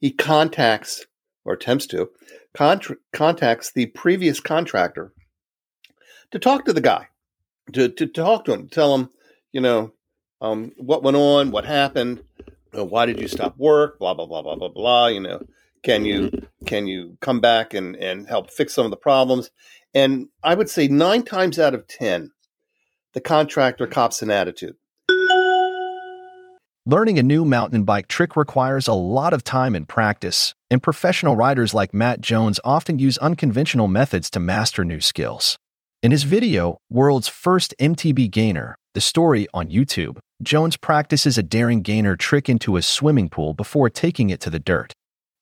He 0.00 0.10
contacts 0.10 1.06
or 1.44 1.54
attempts 1.54 1.86
to 1.86 2.10
contra- 2.54 2.96
contacts 3.12 3.72
the 3.72 3.86
previous 3.86 4.40
contractor 4.40 5.12
to 6.30 6.38
talk 6.38 6.66
to 6.66 6.72
the 6.72 6.80
guy, 6.80 7.08
to, 7.72 7.88
to, 7.88 8.06
talk 8.06 8.44
to 8.44 8.52
him, 8.52 8.68
tell 8.68 8.94
him, 8.94 9.08
you 9.52 9.60
know, 9.60 9.92
um, 10.40 10.72
what 10.76 11.02
went 11.02 11.16
on, 11.16 11.50
what 11.50 11.64
happened, 11.64 12.22
why 12.72 13.06
did 13.06 13.20
you 13.20 13.28
stop 13.28 13.56
work, 13.58 13.98
blah 13.98 14.14
blah 14.14 14.26
blah 14.26 14.42
blah 14.42 14.56
blah 14.56 14.68
blah. 14.68 15.06
You 15.08 15.20
know, 15.20 15.42
can 15.82 16.04
you 16.04 16.30
mm-hmm. 16.30 16.64
can 16.66 16.86
you 16.86 17.16
come 17.20 17.40
back 17.40 17.74
and 17.74 17.96
and 17.96 18.26
help 18.26 18.50
fix 18.50 18.74
some 18.74 18.84
of 18.84 18.90
the 18.90 18.96
problems? 18.96 19.50
And 19.94 20.28
I 20.42 20.54
would 20.54 20.68
say 20.68 20.88
nine 20.88 21.22
times 21.22 21.58
out 21.58 21.74
of 21.74 21.86
ten, 21.86 22.30
the 23.14 23.20
contractor 23.20 23.86
cops 23.86 24.22
an 24.22 24.30
attitude. 24.30 24.76
Learning 26.86 27.18
a 27.18 27.22
new 27.22 27.44
mountain 27.44 27.84
bike 27.84 28.08
trick 28.08 28.34
requires 28.34 28.88
a 28.88 28.94
lot 28.94 29.34
of 29.34 29.44
time 29.44 29.74
and 29.74 29.86
practice, 29.86 30.54
and 30.70 30.82
professional 30.82 31.36
riders 31.36 31.74
like 31.74 31.92
Matt 31.92 32.22
Jones 32.22 32.58
often 32.64 32.98
use 32.98 33.18
unconventional 33.18 33.88
methods 33.88 34.30
to 34.30 34.40
master 34.40 34.86
new 34.86 35.00
skills. 35.00 35.58
In 36.02 36.12
his 36.12 36.22
video, 36.22 36.78
World's 36.88 37.28
First 37.28 37.74
MTB 37.78 38.30
Gainer, 38.30 38.78
the 38.98 39.02
story 39.02 39.46
on 39.54 39.68
YouTube, 39.68 40.18
Jones 40.42 40.76
practices 40.76 41.38
a 41.38 41.42
daring 41.44 41.82
gainer 41.82 42.16
trick 42.16 42.48
into 42.48 42.76
a 42.76 42.82
swimming 42.82 43.28
pool 43.28 43.54
before 43.54 43.88
taking 43.88 44.28
it 44.28 44.40
to 44.40 44.50
the 44.50 44.58
dirt. 44.58 44.92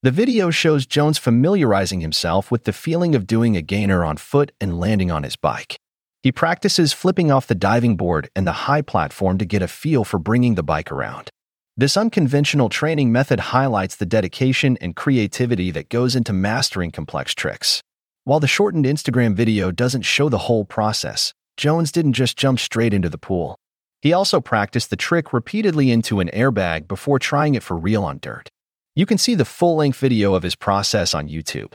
The 0.02 0.10
video 0.10 0.50
shows 0.50 0.84
Jones 0.84 1.16
familiarizing 1.16 2.02
himself 2.02 2.50
with 2.50 2.64
the 2.64 2.74
feeling 2.74 3.14
of 3.14 3.26
doing 3.26 3.56
a 3.56 3.62
gainer 3.62 4.04
on 4.04 4.18
foot 4.18 4.52
and 4.60 4.78
landing 4.78 5.10
on 5.10 5.22
his 5.22 5.36
bike. 5.36 5.78
He 6.22 6.30
practices 6.30 6.92
flipping 6.92 7.30
off 7.30 7.46
the 7.46 7.54
diving 7.54 7.96
board 7.96 8.28
and 8.36 8.46
the 8.46 8.66
high 8.68 8.82
platform 8.82 9.38
to 9.38 9.46
get 9.46 9.62
a 9.62 9.68
feel 9.68 10.04
for 10.04 10.18
bringing 10.18 10.54
the 10.54 10.62
bike 10.62 10.92
around. 10.92 11.30
This 11.78 11.96
unconventional 11.96 12.68
training 12.68 13.10
method 13.10 13.40
highlights 13.40 13.96
the 13.96 14.04
dedication 14.04 14.76
and 14.82 14.94
creativity 14.94 15.70
that 15.70 15.88
goes 15.88 16.14
into 16.14 16.34
mastering 16.34 16.90
complex 16.90 17.34
tricks. 17.34 17.80
While 18.24 18.40
the 18.40 18.48
shortened 18.48 18.84
Instagram 18.84 19.34
video 19.34 19.70
doesn't 19.70 20.02
show 20.02 20.28
the 20.28 20.44
whole 20.44 20.66
process, 20.66 21.32
Jones 21.56 21.90
didn't 21.90 22.12
just 22.12 22.36
jump 22.36 22.60
straight 22.60 22.92
into 22.92 23.08
the 23.08 23.16
pool. 23.16 23.56
He 24.02 24.12
also 24.12 24.40
practiced 24.40 24.90
the 24.90 24.96
trick 24.96 25.32
repeatedly 25.32 25.90
into 25.90 26.20
an 26.20 26.28
airbag 26.34 26.86
before 26.86 27.18
trying 27.18 27.54
it 27.54 27.62
for 27.62 27.76
real 27.76 28.04
on 28.04 28.18
dirt. 28.20 28.50
You 28.94 29.06
can 29.06 29.16
see 29.16 29.34
the 29.34 29.46
full 29.46 29.76
length 29.76 29.98
video 29.98 30.34
of 30.34 30.42
his 30.42 30.54
process 30.54 31.14
on 31.14 31.28
YouTube. 31.28 31.72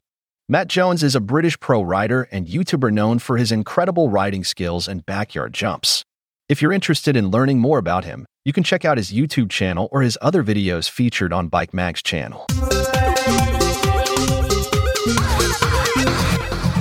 Matt 0.48 0.68
Jones 0.68 1.02
is 1.02 1.16
a 1.16 1.20
British 1.20 1.60
pro 1.60 1.82
rider 1.82 2.28
and 2.32 2.48
YouTuber 2.48 2.92
known 2.92 3.18
for 3.18 3.38
his 3.38 3.52
incredible 3.52 4.10
riding 4.10 4.44
skills 4.44 4.88
and 4.88 5.06
backyard 5.06 5.54
jumps. 5.54 6.04
If 6.48 6.62
you're 6.62 6.74
interested 6.74 7.16
in 7.16 7.30
learning 7.30 7.60
more 7.60 7.80
about 7.80 8.06
him, 8.06 8.26
you 8.46 8.54
can 8.54 8.64
check 8.64 8.86
out 8.86 8.98
his 8.98 9.12
YouTube 9.12 9.50
channel 9.50 9.90
or 9.92 10.02
his 10.02 10.18
other 10.22 10.44
videos 10.44 10.90
featured 10.90 11.34
on 11.34 11.48
Bike 11.48 11.74
Mag's 11.74 12.04
channel. 12.04 12.46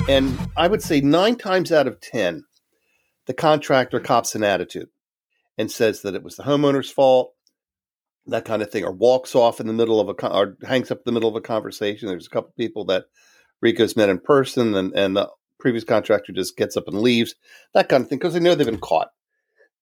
And 0.09 0.37
I 0.57 0.67
would 0.69 0.83
say 0.83 1.01
nine 1.01 1.37
times 1.37 1.71
out 1.71 1.87
of 1.87 2.01
10, 2.01 2.45
the 3.31 3.35
contractor 3.35 4.01
cops 4.01 4.35
an 4.35 4.43
attitude 4.43 4.89
and 5.57 5.71
says 5.71 6.03
that 6.03 6.17
it 6.17 6.25
was 6.25 6.35
the 6.35 6.43
homeowner's 6.43 6.91
fault, 6.91 7.33
that 8.27 8.45
kind 8.45 8.61
of 8.61 8.73
thing, 8.73 8.83
or 8.83 8.91
walks 8.91 9.37
off 9.37 9.61
in 9.61 9.69
the 9.69 9.73
middle 9.73 10.01
of 10.01 10.09
a, 10.09 10.27
or 10.27 10.57
hangs 10.65 10.91
up 10.91 10.99
in 10.99 11.03
the 11.05 11.13
middle 11.13 11.29
of 11.29 11.37
a 11.37 11.41
conversation. 11.41 12.09
There's 12.09 12.27
a 12.27 12.31
couple 12.31 12.53
people 12.59 12.87
that 12.87 13.05
Rico's 13.63 13.95
met 13.95 14.09
in 14.09 14.19
person 14.19 14.75
and, 14.75 14.93
and 14.97 15.17
the 15.17 15.31
previous 15.61 15.85
contractor 15.85 16.33
just 16.33 16.57
gets 16.57 16.77
up 16.77 16.89
and 16.89 17.03
leaves, 17.03 17.37
that 17.73 17.89
kind 17.89 18.03
of 18.03 18.09
thing, 18.09 18.19
because 18.19 18.35
they 18.35 18.41
know 18.41 18.57
they've 18.57 18.67
been 18.67 18.81
caught. 18.81 19.11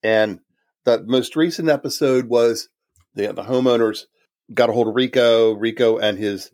And 0.03 0.41
the 0.85 1.03
most 1.07 1.35
recent 1.35 1.71
episode 1.71 2.27
was 2.29 2.69
the 3.15 3.33
the 3.33 3.45
homeowners 3.45 4.03
got 4.53 4.69
a 4.69 4.75
hold 4.75 4.89
of 4.89 4.95
Rico, 4.95 5.55
Rico 5.55 5.97
and 5.97 6.19
his 6.19 6.51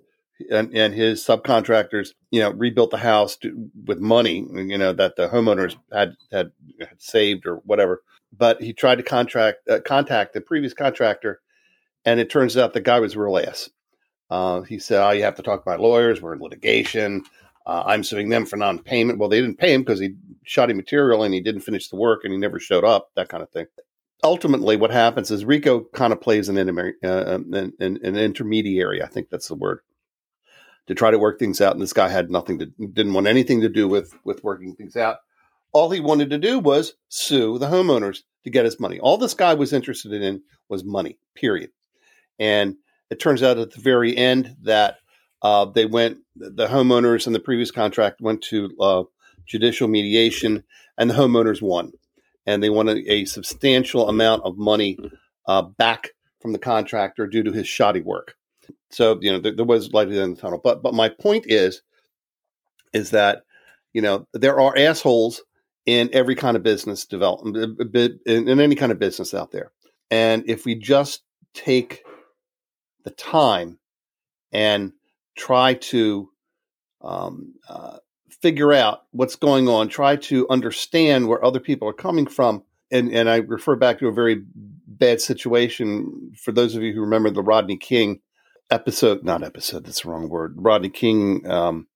and, 0.51 0.75
and 0.75 0.95
his 0.95 1.23
subcontractors, 1.25 2.11
you 2.31 2.41
know, 2.41 2.51
rebuilt 2.51 2.91
the 2.91 2.99
house 2.99 3.37
to, 3.39 3.71
with 3.87 3.99
money, 3.99 4.47
you 4.53 4.79
know, 4.79 4.93
that 4.93 5.17
the 5.17 5.29
homeowners 5.29 5.77
had, 5.93 6.17
had, 6.33 6.53
had 6.81 7.01
saved 7.01 7.47
or 7.47 7.57
whatever. 7.65 8.03
But 8.37 8.61
he 8.61 8.73
tried 8.73 8.97
to 8.97 9.05
contract 9.05 9.69
uh, 9.69 9.79
contact 9.87 10.35
the 10.35 10.41
previous 10.41 10.75
contractor, 10.75 11.41
and 12.05 12.19
it 12.19 12.31
turns 12.31 12.57
out 12.57 12.73
the 12.73 12.81
guy 12.81 12.99
was 12.99 13.17
real 13.17 13.39
ass. 13.39 13.71
Uh, 14.29 14.63
he 14.63 14.81
said, 14.81 15.07
"Oh, 15.07 15.11
you 15.11 15.23
have 15.23 15.37
to 15.37 15.43
talk 15.43 15.63
about 15.63 15.79
lawyers. 15.79 16.21
We're 16.21 16.35
in 16.35 16.41
litigation. 16.41 17.23
Uh, 17.65 17.85
I'm 17.87 18.03
suing 18.03 18.31
them 18.31 18.45
for 18.45 18.57
non-payment." 18.57 19.21
Well, 19.21 19.29
they 19.29 19.41
didn't 19.41 19.59
pay 19.59 19.73
him 19.73 19.83
because 19.83 20.01
he 20.01 20.17
shoddy 20.43 20.75
material 20.75 21.23
and 21.23 21.33
he 21.33 21.41
didn't 21.41 21.61
finish 21.61 21.89
the 21.89 21.97
work 21.97 22.23
and 22.25 22.33
he 22.33 22.39
never 22.39 22.59
showed 22.59 22.85
up. 22.85 23.11
That 23.15 23.29
kind 23.29 23.43
of 23.43 23.51
thing 23.51 23.67
ultimately 24.25 24.77
what 24.77 24.91
happens 24.91 25.31
is 25.31 25.45
Rico 25.45 25.81
kind 25.93 26.11
of 26.13 26.21
plays 26.21 26.49
an, 26.49 26.57
uh, 26.59 27.39
an, 27.53 27.73
an, 27.79 28.17
intermediary. 28.17 29.03
I 29.03 29.07
think 29.07 29.29
that's 29.29 29.49
the 29.49 29.55
word 29.55 29.81
to 30.87 30.95
try 30.95 31.11
to 31.11 31.19
work 31.19 31.39
things 31.39 31.61
out. 31.61 31.73
And 31.73 31.83
this 31.83 31.93
guy 31.93 32.09
had 32.09 32.31
nothing 32.31 32.59
to, 32.59 32.67
didn't 32.67 33.15
want 33.15 33.27
anything 33.27 33.61
to 33.63 33.69
do 33.69 33.89
with, 33.89 34.15
with 34.25 34.45
working 34.45 34.75
things 34.75 34.97
out. 34.97 35.19
All 35.73 35.91
he 35.91 36.01
wanted 36.01 36.31
to 36.31 36.39
do 36.39 36.59
was 36.59 36.95
sue 37.09 37.59
the 37.59 37.67
homeowners 37.67 38.23
to 38.45 38.51
get 38.51 38.65
his 38.65 38.79
money. 38.79 39.01
All 39.01 39.17
this 39.17 39.35
guy 39.35 39.55
was 39.55 39.73
interested 39.73 40.13
in 40.13 40.43
was 40.69 40.85
money, 40.85 41.19
period. 41.35 41.71
And 42.39 42.77
it 43.11 43.21
turns 43.21 43.43
out 43.43 43.59
at 43.59 43.73
the 43.73 43.81
very 43.81 44.17
end 44.17 44.57
that 44.63 44.99
uh, 45.43 45.67
they 45.67 45.87
went, 45.87 46.19
the 46.37 46.69
homeowners 46.69 47.27
and 47.27 47.35
the 47.35 47.41
previous 47.41 47.71
contract 47.71 48.21
went 48.21 48.43
to 48.43 48.71
uh, 48.81 49.03
judicial 49.47 49.89
mediation 49.89 50.65
and 50.97 51.11
the 51.11 51.15
homeowners 51.15 51.61
won 51.61 51.93
and 52.47 52.63
they 52.63 52.71
wanted 52.71 53.05
a 53.07 53.25
substantial 53.25 54.09
amount 54.09 54.43
of 54.45 54.57
money 54.57 54.99
uh, 55.47 55.63
back 55.63 56.11
from 56.41 56.53
the 56.53 56.59
contractor 56.59 57.27
due 57.27 57.43
to 57.43 57.53
his 57.53 57.67
shoddy 57.67 58.01
work. 58.01 58.35
So 58.95 59.19
you 59.21 59.33
know 59.33 59.41
there, 59.41 59.55
there 59.55 59.65
was 59.65 59.93
light 59.93 60.09
in 60.09 60.35
the 60.35 60.41
tunnel. 60.41 60.61
But 60.63 60.83
but 60.83 60.95
my 60.95 61.09
point 61.09 61.45
is 61.49 61.83
is 62.93 63.11
that 63.11 63.43
you 63.93 64.03
know 64.03 64.27
there 64.33 64.61
are 64.61 64.77
assholes 64.77 65.43
in 65.87 66.09
every 66.13 66.35
kind 66.35 66.57
of 66.57 66.63
business 66.63 67.05
development 67.05 67.79
in, 68.27 68.49
in 68.49 68.61
any 68.61 68.75
kind 68.75 68.93
of 68.93 68.99
business 68.99 69.35
out 69.35 69.51
there, 69.51 69.73
and 70.11 70.45
if 70.47 70.65
we 70.65 70.75
just 70.75 71.23
take 71.55 72.05
the 73.05 73.11
time 73.11 73.79
and 74.53 74.93
try 75.37 75.75
to 75.75 76.31
um, 77.03 77.55
uh, 77.69 77.99
figure 78.41 78.73
out 78.73 79.03
what's 79.11 79.37
going 79.37 79.69
on, 79.69 79.89
try 79.89 80.17
to 80.17 80.49
understand 80.49 81.29
where 81.29 81.45
other 81.45 81.61
people 81.61 81.89
are 81.89 81.95
coming 81.95 82.27
from. 82.27 82.63
And, 82.91 83.13
and 83.13 83.29
I 83.29 83.37
refer 83.37 83.75
back 83.77 83.99
to 83.99 84.09
a 84.09 84.13
very 84.13 84.43
bad 84.87 85.21
situation 85.21 86.33
for 86.37 86.53
those 86.53 86.77
of 86.77 86.83
you 86.83 86.93
who 86.93 87.01
remember 87.01 87.31
the 87.31 87.43
Rodney 87.43 87.77
King 87.77 88.21
episode, 88.71 89.25
not 89.25 89.43
episode, 89.43 89.85
that's 89.85 90.03
the 90.03 90.11
wrong 90.11 90.29
word, 90.29 90.55
Rodney 90.57 90.91
King 90.91 91.49
um, 91.51 91.87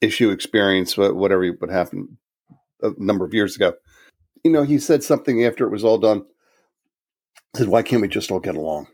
issue 0.00 0.30
experience, 0.30 0.96
whatever 0.96 1.46
what 1.52 1.70
happened 1.70 2.16
a 2.82 2.92
number 2.98 3.24
of 3.24 3.34
years 3.34 3.56
ago. 3.56 3.74
You 4.44 4.50
know, 4.50 4.62
he 4.62 4.78
said 4.78 5.02
something 5.02 5.44
after 5.44 5.66
it 5.66 5.72
was 5.72 5.84
all 5.84 5.98
done. 5.98 6.24
He 7.52 7.60
said, 7.60 7.68
"Why 7.68 7.82
can't 7.82 8.02
we 8.02 8.08
just 8.08 8.30
all 8.30 8.40
get 8.40 8.56
along? 8.56 8.88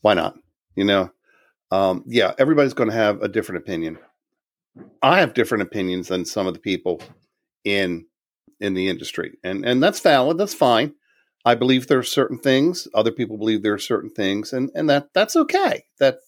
Why 0.00 0.14
not?" 0.14 0.36
You 0.74 0.84
know, 0.84 1.10
um, 1.70 2.04
yeah, 2.06 2.32
everybody's 2.38 2.74
going 2.74 2.90
to 2.90 2.96
have 2.96 3.22
a 3.22 3.28
different 3.28 3.62
opinion. 3.62 3.98
I 5.02 5.20
have 5.20 5.34
different 5.34 5.62
opinions 5.62 6.08
than 6.08 6.24
some 6.24 6.46
of 6.46 6.54
the 6.54 6.60
people 6.60 7.00
in 7.64 8.06
in 8.60 8.74
the 8.74 8.88
industry, 8.88 9.38
and 9.42 9.64
and 9.64 9.82
that's 9.82 10.00
valid. 10.00 10.38
That's 10.38 10.54
fine. 10.54 10.94
I 11.44 11.54
believe 11.54 11.86
there 11.86 11.98
are 11.98 12.04
certain 12.04 12.38
things. 12.38 12.86
Other 12.94 13.10
people 13.10 13.36
believe 13.36 13.62
there 13.62 13.74
are 13.74 13.78
certain 13.78 14.10
things, 14.10 14.52
and 14.52 14.70
and 14.74 14.88
that 14.90 15.08
that's 15.14 15.36
okay. 15.36 15.84
That 15.98 16.18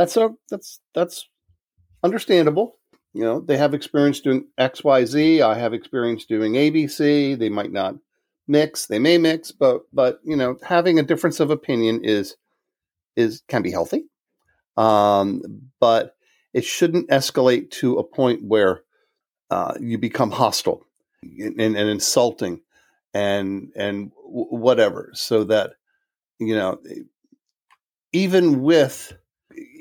that's 0.00 0.16
a 0.16 0.30
that's 0.48 0.80
that's 0.94 1.28
understandable. 2.02 2.78
You 3.12 3.22
know, 3.22 3.40
they 3.40 3.58
have 3.58 3.74
experience 3.74 4.20
doing 4.20 4.46
X, 4.56 4.82
Y, 4.82 5.04
Z. 5.04 5.42
I 5.42 5.58
have 5.58 5.74
experience 5.74 6.24
doing 6.24 6.54
ABC. 6.54 7.38
They 7.38 7.50
might 7.50 7.70
not 7.70 7.96
mix. 8.48 8.86
They 8.86 8.98
may 8.98 9.18
mix, 9.18 9.52
but 9.52 9.82
but 9.92 10.20
you 10.24 10.36
know, 10.36 10.56
having 10.62 10.98
a 10.98 11.02
difference 11.02 11.38
of 11.38 11.50
opinion 11.50 12.00
is 12.02 12.34
is 13.14 13.42
can 13.46 13.60
be 13.60 13.70
healthy. 13.70 14.06
Um, 14.78 15.42
but 15.80 16.16
it 16.54 16.64
shouldn't 16.64 17.10
escalate 17.10 17.70
to 17.72 17.98
a 17.98 18.04
point 18.04 18.42
where 18.42 18.80
uh, 19.50 19.74
you 19.80 19.98
become 19.98 20.30
hostile 20.30 20.82
and, 21.22 21.60
and, 21.60 21.76
insulting 21.76 22.62
and 23.12 23.70
and 23.76 24.12
whatever. 24.24 25.10
So 25.12 25.44
that 25.44 25.72
you 26.38 26.56
know, 26.56 26.78
even 28.14 28.62
with 28.62 29.12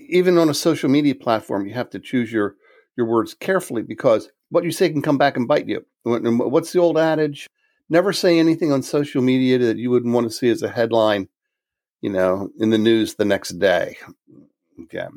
even 0.09 0.37
on 0.37 0.49
a 0.49 0.53
social 0.53 0.89
media 0.89 1.15
platform, 1.15 1.65
you 1.65 1.73
have 1.73 1.89
to 1.91 1.99
choose 1.99 2.31
your 2.31 2.55
your 2.97 3.05
words 3.05 3.33
carefully 3.33 3.81
because 3.81 4.29
what 4.49 4.63
you 4.63 4.71
say 4.71 4.89
can 4.89 5.01
come 5.01 5.17
back 5.17 5.37
and 5.37 5.47
bite 5.47 5.67
you. 5.67 5.85
What's 6.03 6.73
the 6.73 6.79
old 6.79 6.97
adage? 6.97 7.47
Never 7.89 8.13
say 8.13 8.37
anything 8.37 8.71
on 8.71 8.83
social 8.83 9.21
media 9.21 9.57
that 9.59 9.77
you 9.77 9.89
wouldn't 9.89 10.13
want 10.13 10.27
to 10.27 10.35
see 10.35 10.49
as 10.49 10.61
a 10.61 10.69
headline, 10.69 11.29
you 12.01 12.09
know, 12.09 12.49
in 12.59 12.69
the 12.69 12.77
news 12.77 13.15
the 13.15 13.25
next 13.25 13.59
day. 13.59 13.97
Okay. 14.83 15.07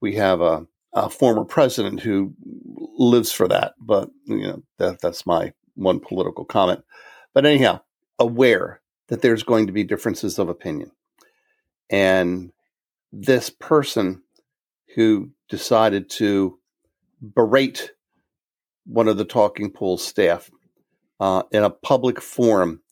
We 0.00 0.14
have 0.16 0.40
a, 0.40 0.66
a 0.92 1.08
former 1.08 1.44
president 1.44 2.00
who 2.00 2.34
lives 2.96 3.32
for 3.32 3.48
that, 3.48 3.74
but 3.80 4.10
you 4.26 4.42
know, 4.42 4.62
that, 4.78 5.00
that's 5.00 5.26
my 5.26 5.52
one 5.74 6.00
political 6.00 6.44
comment. 6.44 6.84
But 7.32 7.46
anyhow, 7.46 7.80
aware 8.18 8.80
that 9.08 9.22
there's 9.22 9.42
going 9.42 9.66
to 9.66 9.72
be 9.72 9.84
differences 9.84 10.38
of 10.38 10.48
opinion. 10.48 10.90
And 11.90 12.52
this 13.14 13.48
person 13.48 14.22
who 14.96 15.30
decided 15.48 16.10
to 16.10 16.58
berate 17.20 17.92
one 18.86 19.08
of 19.08 19.16
the 19.16 19.24
Talking 19.24 19.70
Pool 19.70 19.98
staff 19.98 20.50
uh, 21.20 21.44
in 21.52 21.62
a 21.62 21.70
public 21.70 22.20
forum, 22.20 22.82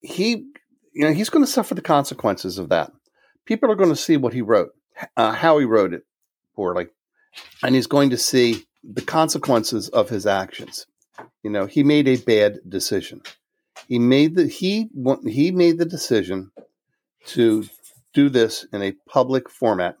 he, 0.00 0.46
you 0.92 1.04
know, 1.04 1.12
he's 1.12 1.30
going 1.30 1.44
to 1.44 1.50
suffer 1.50 1.74
the 1.74 1.82
consequences 1.82 2.58
of 2.58 2.68
that. 2.70 2.90
People 3.44 3.70
are 3.70 3.76
going 3.76 3.90
to 3.90 3.96
see 3.96 4.16
what 4.16 4.32
he 4.32 4.42
wrote, 4.42 4.70
uh, 5.16 5.32
how 5.32 5.58
he 5.58 5.64
wrote 5.64 5.94
it 5.94 6.02
poorly, 6.56 6.88
and 7.62 7.74
he's 7.74 7.86
going 7.86 8.10
to 8.10 8.18
see 8.18 8.64
the 8.82 9.02
consequences 9.02 9.88
of 9.90 10.08
his 10.08 10.26
actions. 10.26 10.86
You 11.42 11.50
know, 11.50 11.66
he 11.66 11.84
made 11.84 12.08
a 12.08 12.16
bad 12.16 12.58
decision. 12.68 13.22
He 13.86 13.98
made 13.98 14.34
the 14.34 14.48
he 14.48 14.88
he 15.26 15.50
made 15.50 15.78
the 15.78 15.84
decision 15.84 16.50
to 17.26 17.64
do 18.14 18.28
this 18.28 18.66
in 18.72 18.82
a 18.82 18.96
public 19.08 19.50
format 19.50 19.96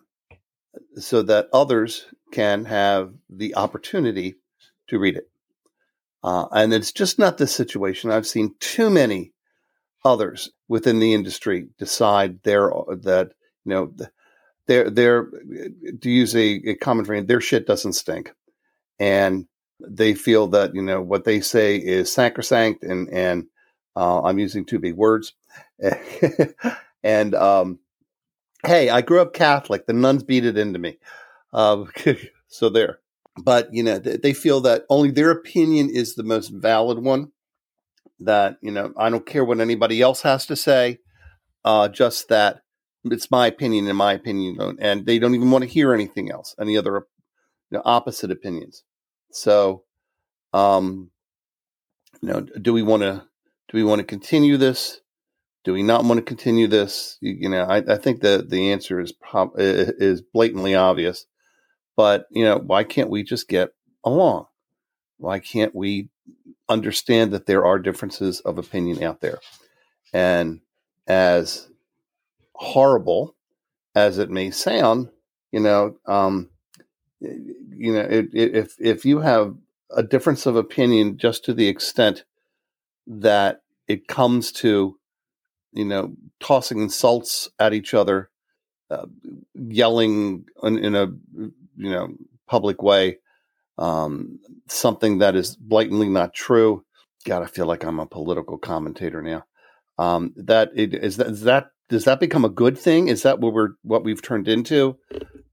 so 0.96 1.22
that 1.22 1.48
others 1.52 2.06
can 2.32 2.64
have 2.64 3.12
the 3.28 3.54
opportunity 3.56 4.36
to 4.88 4.98
read 4.98 5.16
it. 5.16 5.28
Uh, 6.22 6.46
and 6.52 6.72
it's 6.72 6.92
just 6.92 7.18
not 7.18 7.36
this 7.36 7.54
situation. 7.54 8.10
I've 8.10 8.26
seen 8.26 8.54
too 8.58 8.88
many 8.88 9.32
others 10.04 10.50
within 10.68 10.98
the 10.98 11.14
industry 11.14 11.68
decide 11.78 12.42
their 12.42 12.70
that 13.02 13.32
you 13.64 13.70
know 13.70 13.94
their 14.66 14.90
to 14.90 16.10
use 16.10 16.34
a, 16.34 16.70
a 16.70 16.74
common 16.76 17.04
phrase, 17.04 17.26
their 17.26 17.40
shit 17.40 17.66
doesn't 17.66 17.92
stink, 17.92 18.32
and 18.98 19.46
they 19.80 20.14
feel 20.14 20.48
that 20.48 20.74
you 20.74 20.82
know 20.82 21.02
what 21.02 21.24
they 21.24 21.40
say 21.40 21.76
is 21.76 22.12
sacrosanct, 22.12 22.82
and 22.82 23.10
and 23.10 23.46
uh, 23.96 24.22
I'm 24.22 24.38
using 24.38 24.64
two 24.64 24.78
big 24.78 24.94
words, 24.94 25.34
and 27.02 27.34
um, 27.34 27.78
hey, 28.66 28.90
I 28.90 29.00
grew 29.00 29.20
up 29.20 29.34
Catholic. 29.34 29.86
The 29.86 29.92
nuns 29.92 30.22
beat 30.22 30.44
it 30.44 30.58
into 30.58 30.78
me. 30.78 30.98
Uh, 31.52 31.84
so 32.48 32.68
there. 32.68 33.00
But, 33.42 33.72
you 33.72 33.82
know, 33.82 33.98
they 33.98 34.32
feel 34.32 34.60
that 34.60 34.84
only 34.88 35.10
their 35.10 35.30
opinion 35.30 35.90
is 35.90 36.14
the 36.14 36.22
most 36.22 36.50
valid 36.50 36.98
one. 36.98 37.32
That, 38.20 38.58
you 38.62 38.70
know, 38.70 38.92
I 38.96 39.10
don't 39.10 39.26
care 39.26 39.44
what 39.44 39.60
anybody 39.60 40.00
else 40.00 40.22
has 40.22 40.46
to 40.46 40.56
say. 40.56 41.00
Uh, 41.64 41.88
just 41.88 42.28
that 42.28 42.60
it's 43.04 43.30
my 43.30 43.48
opinion 43.48 43.88
and 43.88 43.98
my 43.98 44.12
opinion. 44.12 44.76
And 44.78 45.04
they 45.04 45.18
don't 45.18 45.34
even 45.34 45.50
want 45.50 45.62
to 45.62 45.70
hear 45.70 45.92
anything 45.92 46.30
else, 46.30 46.54
any 46.60 46.78
other 46.78 47.06
you 47.70 47.78
know, 47.78 47.82
opposite 47.84 48.30
opinions. 48.30 48.84
So, 49.32 49.82
um, 50.52 51.10
you 52.22 52.28
know, 52.28 52.40
do 52.40 52.72
we 52.72 52.82
want 52.82 53.02
to, 53.02 53.24
do 53.68 53.76
we 53.76 53.84
want 53.84 53.98
to 53.98 54.04
continue 54.04 54.56
this? 54.56 55.00
Do 55.64 55.72
we 55.72 55.82
not 55.82 56.04
want 56.04 56.18
to 56.18 56.22
continue 56.22 56.66
this? 56.66 57.16
You, 57.20 57.32
you 57.40 57.48
know, 57.48 57.64
I, 57.64 57.78
I, 57.78 57.96
think 57.96 58.20
that 58.20 58.50
the 58.50 58.72
answer 58.72 59.00
is 59.00 59.14
is 59.56 60.20
blatantly 60.20 60.74
obvious. 60.74 61.26
But 61.96 62.26
you 62.30 62.44
know, 62.44 62.58
why 62.58 62.84
can't 62.84 63.10
we 63.10 63.22
just 63.22 63.48
get 63.48 63.70
along? 64.04 64.46
Why 65.16 65.38
can't 65.38 65.74
we 65.74 66.10
understand 66.68 67.32
that 67.32 67.46
there 67.46 67.64
are 67.64 67.78
differences 67.78 68.40
of 68.40 68.58
opinion 68.58 69.02
out 69.02 69.20
there? 69.20 69.38
And 70.12 70.60
as 71.06 71.68
horrible 72.54 73.34
as 73.94 74.18
it 74.18 74.30
may 74.30 74.50
sound, 74.50 75.08
you 75.50 75.60
know, 75.60 75.96
um, 76.06 76.50
you 77.20 77.92
know, 77.94 78.00
it, 78.00 78.28
it, 78.34 78.54
if 78.54 78.74
if 78.78 79.04
you 79.04 79.20
have 79.20 79.56
a 79.90 80.02
difference 80.02 80.44
of 80.44 80.56
opinion 80.56 81.16
just 81.16 81.44
to 81.44 81.54
the 81.54 81.68
extent 81.68 82.24
that 83.06 83.62
it 83.86 84.08
comes 84.08 84.50
to 84.50 84.98
you 85.74 85.84
know, 85.84 86.14
tossing 86.40 86.80
insults 86.80 87.50
at 87.58 87.74
each 87.74 87.94
other, 87.94 88.30
uh, 88.90 89.06
yelling 89.54 90.44
in, 90.62 90.78
in, 90.78 90.94
a 90.94 91.06
you 91.76 91.90
know 91.90 92.14
public 92.46 92.82
way, 92.82 93.18
um, 93.76 94.38
something 94.68 95.18
that 95.18 95.34
is 95.34 95.56
blatantly 95.56 96.08
not 96.08 96.32
true. 96.32 96.84
God, 97.24 97.42
I 97.42 97.46
feel 97.46 97.66
like 97.66 97.84
I'm 97.84 97.98
a 97.98 98.06
political 98.06 98.56
commentator 98.56 99.20
now. 99.20 99.44
Um, 99.98 100.32
that 100.36 100.70
it, 100.74 100.94
is 100.94 101.16
that 101.16 101.26
is 101.28 101.42
that 101.42 101.70
does 101.88 102.04
that 102.04 102.20
become 102.20 102.44
a 102.44 102.50
good 102.50 102.78
thing? 102.78 103.08
Is 103.08 103.22
that 103.22 103.40
what 103.40 103.52
we're 103.52 103.70
what 103.82 104.04
we've 104.04 104.22
turned 104.22 104.48
into? 104.48 104.96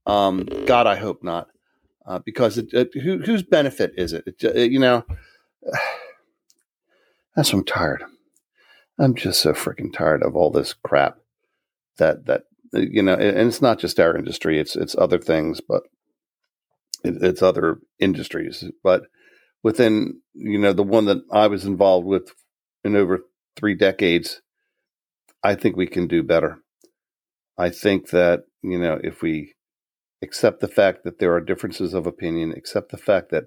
Um, 0.06 0.48
God, 0.66 0.88
I 0.88 0.96
hope 0.96 1.24
not, 1.24 1.48
uh, 2.06 2.20
because 2.20 2.58
it, 2.58 2.74
it, 2.74 2.90
who, 3.02 3.20
whose 3.20 3.44
benefit 3.44 3.94
is 3.98 4.14
it? 4.14 4.24
it 4.42 4.72
you 4.72 4.80
know, 4.80 5.06
that's 7.36 7.54
I'm 7.54 7.64
tired. 7.64 8.04
I'm 9.02 9.16
just 9.16 9.42
so 9.42 9.54
freaking 9.54 9.92
tired 9.92 10.22
of 10.22 10.36
all 10.36 10.52
this 10.52 10.74
crap 10.74 11.18
that 11.98 12.28
that 12.28 12.44
uh, 12.74 12.80
you 12.80 13.02
know, 13.02 13.14
and 13.14 13.48
it's 13.48 13.62
not 13.62 13.80
just 13.80 14.00
our 14.00 14.16
industry; 14.16 14.60
it's 14.60 14.76
it's 14.76 14.96
other 14.96 15.18
things, 15.18 15.60
but 15.60 15.84
it, 17.04 17.16
it's 17.22 17.42
other 17.42 17.80
industries. 18.00 18.64
But 18.84 19.04
within 19.64 20.22
you 20.34 20.60
know 20.60 20.72
the 20.72 20.84
one 20.84 21.06
that 21.06 21.24
I 21.32 21.48
was 21.48 21.66
involved 21.66 22.06
with 22.06 22.32
in 22.84 22.96
over 22.96 23.22
three 23.56 23.74
decades, 23.74 24.42
I 25.44 25.56
think 25.56 25.76
we 25.76 25.88
can 25.88 26.08
do 26.08 26.22
better. 26.22 26.60
I 27.58 27.72
think 27.72 28.12
that 28.12 28.44
you 28.62 28.78
know 28.78 29.00
if 29.04 29.24
we 29.24 29.56
accept 30.22 30.60
the 30.60 30.68
fact 30.68 31.04
that 31.06 31.18
there 31.18 31.34
are 31.34 31.42
differences 31.42 31.96
of 31.96 32.06
opinion, 32.06 32.54
accept 32.56 32.92
the 32.92 32.98
fact 32.98 33.32
that 33.32 33.46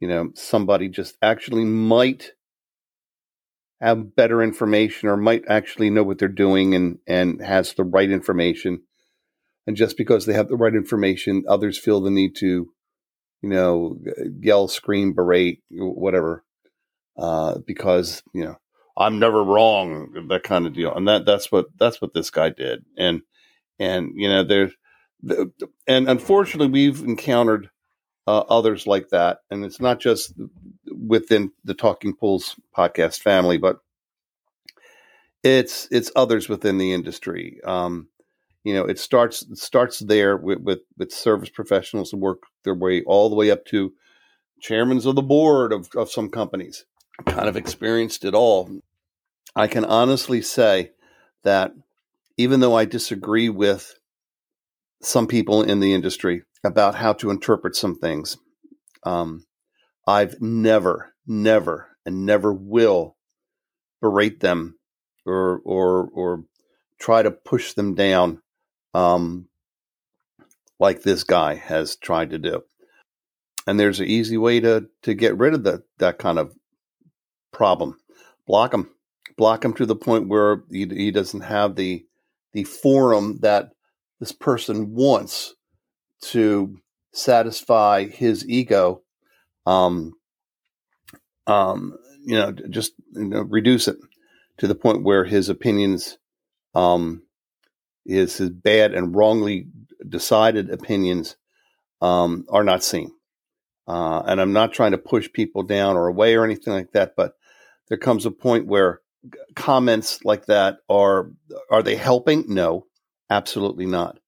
you 0.00 0.08
know 0.08 0.32
somebody 0.34 0.90
just 0.90 1.16
actually 1.22 1.64
might 1.64 2.32
have 3.82 4.14
better 4.14 4.42
information 4.42 5.08
or 5.08 5.16
might 5.16 5.42
actually 5.48 5.90
know 5.90 6.04
what 6.04 6.18
they're 6.18 6.28
doing 6.28 6.74
and 6.74 6.98
and 7.06 7.42
has 7.42 7.74
the 7.74 7.84
right 7.84 8.10
information. 8.10 8.82
And 9.66 9.76
just 9.76 9.96
because 9.96 10.24
they 10.24 10.32
have 10.34 10.48
the 10.48 10.56
right 10.56 10.74
information 10.74 11.44
others 11.48 11.78
feel 11.78 12.00
the 12.00 12.10
need 12.10 12.36
to 12.36 12.70
you 13.42 13.48
know 13.48 13.98
yell 14.40 14.68
scream 14.68 15.12
berate 15.12 15.62
whatever 15.70 16.44
uh, 17.18 17.58
because 17.66 18.22
you 18.32 18.44
know 18.44 18.56
i'm 18.96 19.18
never 19.18 19.42
wrong 19.42 20.26
that 20.28 20.44
kind 20.44 20.66
of 20.66 20.74
deal. 20.74 20.94
And 20.94 21.08
that 21.08 21.26
that's 21.26 21.50
what 21.50 21.66
that's 21.78 22.00
what 22.00 22.14
this 22.14 22.30
guy 22.30 22.50
did. 22.50 22.84
And 22.96 23.22
and 23.78 24.12
you 24.14 24.28
know 24.28 24.44
there's 24.44 24.72
and 25.86 26.08
unfortunately 26.08 26.68
we've 26.68 27.02
encountered 27.02 27.68
uh, 28.26 28.38
others 28.40 28.86
like 28.86 29.08
that. 29.10 29.38
And 29.50 29.64
it's 29.64 29.80
not 29.80 30.00
just 30.00 30.34
within 30.92 31.52
the 31.64 31.74
Talking 31.74 32.14
Pools 32.14 32.56
podcast 32.76 33.20
family, 33.20 33.58
but 33.58 33.80
it's 35.42 35.88
it's 35.90 36.12
others 36.14 36.48
within 36.48 36.78
the 36.78 36.92
industry. 36.92 37.60
Um, 37.64 38.08
you 38.64 38.74
know, 38.74 38.84
it 38.84 38.98
starts 38.98 39.42
it 39.42 39.58
starts 39.58 39.98
there 39.98 40.36
with, 40.36 40.60
with 40.60 40.80
with 40.96 41.12
service 41.12 41.48
professionals 41.48 42.10
who 42.10 42.18
work 42.18 42.44
their 42.64 42.74
way 42.74 43.02
all 43.02 43.28
the 43.28 43.36
way 43.36 43.50
up 43.50 43.64
to 43.66 43.92
chairmen 44.60 44.98
of 44.98 45.14
the 45.14 45.22
board 45.22 45.72
of, 45.72 45.88
of 45.96 46.10
some 46.10 46.30
companies. 46.30 46.84
Kind 47.26 47.48
of 47.48 47.56
experienced 47.56 48.24
it 48.24 48.34
all. 48.34 48.70
I 49.54 49.66
can 49.66 49.84
honestly 49.84 50.40
say 50.40 50.92
that 51.42 51.72
even 52.36 52.60
though 52.60 52.74
I 52.74 52.84
disagree 52.84 53.48
with 53.48 53.98
some 55.02 55.26
people 55.26 55.62
in 55.62 55.80
the 55.80 55.92
industry 55.92 56.42
about 56.64 56.94
how 56.94 57.12
to 57.14 57.30
interpret 57.30 57.76
some 57.76 57.96
things, 57.96 58.38
um, 59.02 59.44
I've 60.06 60.40
never, 60.40 61.14
never, 61.26 61.96
and 62.04 62.26
never 62.26 62.52
will 62.52 63.16
berate 64.00 64.40
them 64.40 64.76
or 65.24 65.60
or 65.64 66.08
or 66.12 66.44
try 66.98 67.22
to 67.22 67.30
push 67.30 67.72
them 67.74 67.94
down 67.94 68.40
um, 68.94 69.48
like 70.78 71.02
this 71.02 71.24
guy 71.24 71.54
has 71.54 71.96
tried 71.96 72.30
to 72.30 72.38
do. 72.38 72.62
And 73.66 73.78
there's 73.78 74.00
an 74.00 74.06
easy 74.06 74.36
way 74.36 74.60
to 74.60 74.88
to 75.02 75.14
get 75.14 75.38
rid 75.38 75.54
of 75.54 75.64
that 75.64 75.82
that 75.98 76.18
kind 76.18 76.38
of 76.38 76.52
problem. 77.52 77.98
Block 78.46 78.74
him, 78.74 78.90
block 79.36 79.64
him 79.64 79.72
to 79.74 79.86
the 79.86 79.96
point 79.96 80.28
where 80.28 80.64
he, 80.70 80.86
he 80.86 81.10
doesn't 81.10 81.42
have 81.42 81.76
the 81.76 82.04
the 82.52 82.64
forum 82.64 83.38
that 83.42 83.70
this 84.20 84.32
person 84.32 84.94
wants 84.94 85.54
to 86.22 86.78
satisfy 87.12 88.06
his 88.06 88.48
ego. 88.48 89.02
Um, 89.66 90.14
um, 91.46 91.96
you 92.24 92.34
know, 92.36 92.52
just 92.52 92.92
you 93.12 93.24
know, 93.24 93.42
reduce 93.42 93.88
it 93.88 93.96
to 94.58 94.66
the 94.66 94.74
point 94.74 95.02
where 95.02 95.24
his 95.24 95.48
opinions 95.48 96.18
um, 96.74 97.22
is 98.06 98.36
his 98.36 98.50
bad 98.50 98.94
and 98.94 99.14
wrongly 99.14 99.66
decided 100.08 100.70
opinions 100.70 101.36
um, 102.00 102.44
are 102.48 102.64
not 102.64 102.82
seen. 102.84 103.12
Uh, 103.86 104.22
and 104.26 104.40
I'm 104.40 104.52
not 104.52 104.72
trying 104.72 104.92
to 104.92 104.98
push 104.98 105.32
people 105.32 105.64
down 105.64 105.96
or 105.96 106.06
away 106.06 106.36
or 106.36 106.44
anything 106.44 106.72
like 106.72 106.92
that, 106.92 107.14
but 107.16 107.34
there 107.88 107.98
comes 107.98 108.26
a 108.26 108.30
point 108.30 108.66
where 108.66 109.00
comments 109.54 110.24
like 110.24 110.46
that 110.46 110.78
are 110.88 111.30
are 111.70 111.82
they 111.82 111.96
helping? 111.96 112.44
No, 112.48 112.86
absolutely 113.30 113.86
not. 113.86 114.18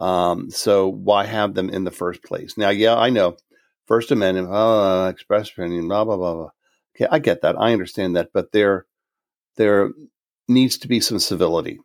Um, 0.00 0.50
so 0.50 0.88
why 0.88 1.24
have 1.24 1.54
them 1.54 1.70
in 1.70 1.84
the 1.84 1.90
first 1.90 2.22
place? 2.22 2.56
Now, 2.56 2.70
yeah, 2.70 2.96
I 2.96 3.10
know 3.10 3.36
First 3.88 4.10
Amendment, 4.10 4.48
oh, 4.50 5.08
express 5.08 5.50
opinion, 5.50 5.88
blah 5.88 6.04
blah 6.04 6.18
blah 6.18 6.34
blah. 6.34 6.50
Okay, 6.94 7.08
I 7.10 7.18
get 7.18 7.40
that, 7.42 7.58
I 7.58 7.72
understand 7.72 8.16
that, 8.16 8.28
but 8.34 8.52
there 8.52 8.84
there 9.56 9.90
needs 10.46 10.76
to 10.78 10.88
be 10.88 11.00
some 11.00 11.18
civility 11.18 11.80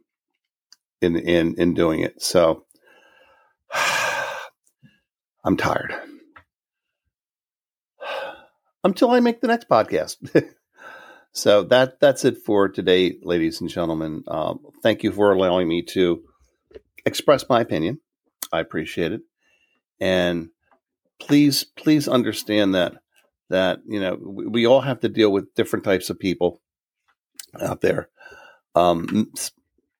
in 1.01 1.15
in 1.15 1.55
in 1.57 1.73
doing 1.73 2.01
it. 2.01 2.21
So 2.21 2.65
I'm 5.45 5.55
tired. 5.55 5.95
Until 8.83 9.11
I 9.11 9.21
make 9.21 9.39
the 9.39 9.47
next 9.47 9.69
podcast. 9.69 10.17
so 11.31 11.63
that 11.63 12.01
that's 12.01 12.25
it 12.25 12.37
for 12.37 12.67
today, 12.67 13.15
ladies 13.23 13.61
and 13.61 13.69
gentlemen. 13.69 14.25
Um, 14.27 14.59
thank 14.81 15.03
you 15.03 15.13
for 15.13 15.31
allowing 15.31 15.69
me 15.69 15.83
to 15.93 16.21
express 17.05 17.47
my 17.47 17.61
opinion. 17.61 18.01
I 18.51 18.59
appreciate 18.59 19.13
it, 19.13 19.21
and 20.01 20.49
please 21.27 21.63
please 21.63 22.07
understand 22.07 22.75
that 22.75 22.95
that 23.49 23.79
you 23.87 23.99
know 23.99 24.17
we, 24.21 24.47
we 24.47 24.65
all 24.65 24.81
have 24.81 24.99
to 25.01 25.09
deal 25.09 25.31
with 25.31 25.53
different 25.55 25.85
types 25.85 26.09
of 26.09 26.19
people 26.19 26.61
out 27.61 27.81
there. 27.81 28.09
Um, 28.75 29.31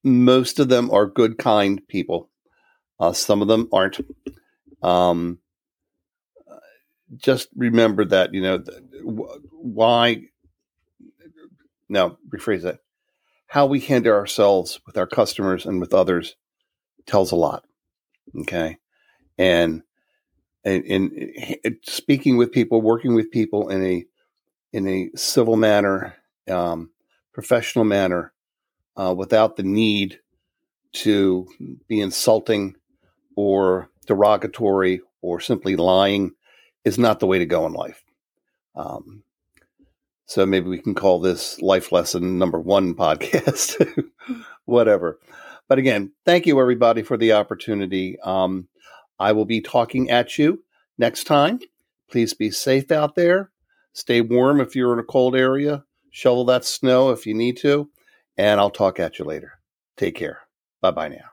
most 0.03 0.59
of 0.59 0.69
them 0.69 0.91
are 0.91 1.05
good, 1.05 1.37
kind 1.37 1.85
people. 1.87 2.29
Uh, 2.99 3.13
some 3.13 3.41
of 3.41 3.47
them 3.47 3.69
aren't. 3.71 3.99
Um, 4.81 5.39
just 7.15 7.47
remember 7.55 8.05
that 8.05 8.33
you 8.33 8.41
know 8.41 8.63
why. 9.51 10.23
Now 11.87 12.17
rephrase 12.29 12.63
that. 12.63 12.79
How 13.47 13.65
we 13.67 13.79
handle 13.79 14.13
ourselves 14.13 14.79
with 14.85 14.97
our 14.97 15.07
customers 15.07 15.65
and 15.65 15.79
with 15.79 15.93
others 15.93 16.35
tells 17.05 17.31
a 17.31 17.35
lot. 17.35 17.65
Okay, 18.41 18.77
and 19.37 19.83
and, 20.65 20.83
and 20.85 21.77
speaking 21.83 22.37
with 22.37 22.51
people, 22.51 22.81
working 22.81 23.15
with 23.15 23.31
people 23.31 23.69
in 23.69 23.83
a 23.83 24.05
in 24.71 24.87
a 24.87 25.09
civil 25.15 25.55
manner, 25.55 26.15
um, 26.49 26.89
professional 27.33 27.85
manner, 27.85 28.33
uh, 28.97 29.13
without 29.15 29.55
the 29.55 29.63
need 29.63 30.19
to 30.93 31.47
be 31.87 31.99
insulting 31.99 32.75
or 33.35 33.89
derogatory 34.05 35.01
or 35.21 35.39
simply 35.39 35.75
lying 35.75 36.31
is 36.85 36.97
not 36.97 37.19
the 37.19 37.27
way 37.27 37.39
to 37.39 37.45
go 37.45 37.65
in 37.65 37.73
life. 37.73 38.03
Um, 38.75 39.23
so 40.25 40.45
maybe 40.45 40.69
we 40.69 40.79
can 40.79 40.95
call 40.95 41.19
this 41.19 41.61
life 41.61 41.91
lesson 41.91 42.39
number 42.39 42.59
one 42.59 42.95
podcast, 42.95 44.01
whatever. 44.65 45.19
But 45.67 45.79
again, 45.79 46.11
thank 46.25 46.45
you 46.45 46.59
everybody 46.59 47.03
for 47.03 47.17
the 47.17 47.33
opportunity. 47.33 48.19
Um, 48.19 48.67
I 49.19 49.31
will 49.31 49.45
be 49.45 49.61
talking 49.61 50.09
at 50.09 50.37
you 50.37 50.63
next 50.97 51.25
time. 51.25 51.59
Please 52.09 52.33
be 52.33 52.51
safe 52.51 52.91
out 52.91 53.15
there. 53.15 53.51
Stay 53.93 54.21
warm 54.21 54.59
if 54.59 54.75
you're 54.75 54.93
in 54.93 54.99
a 54.99 55.03
cold 55.03 55.35
area. 55.35 55.83
Shovel 56.11 56.45
that 56.45 56.65
snow 56.65 57.09
if 57.11 57.25
you 57.25 57.33
need 57.33 57.57
to 57.57 57.89
and 58.37 58.59
I'll 58.59 58.71
talk 58.71 58.99
at 58.99 59.19
you 59.19 59.25
later. 59.25 59.59
Take 59.97 60.15
care. 60.15 60.39
Bye 60.81 60.91
bye 60.91 61.09
now. 61.09 61.32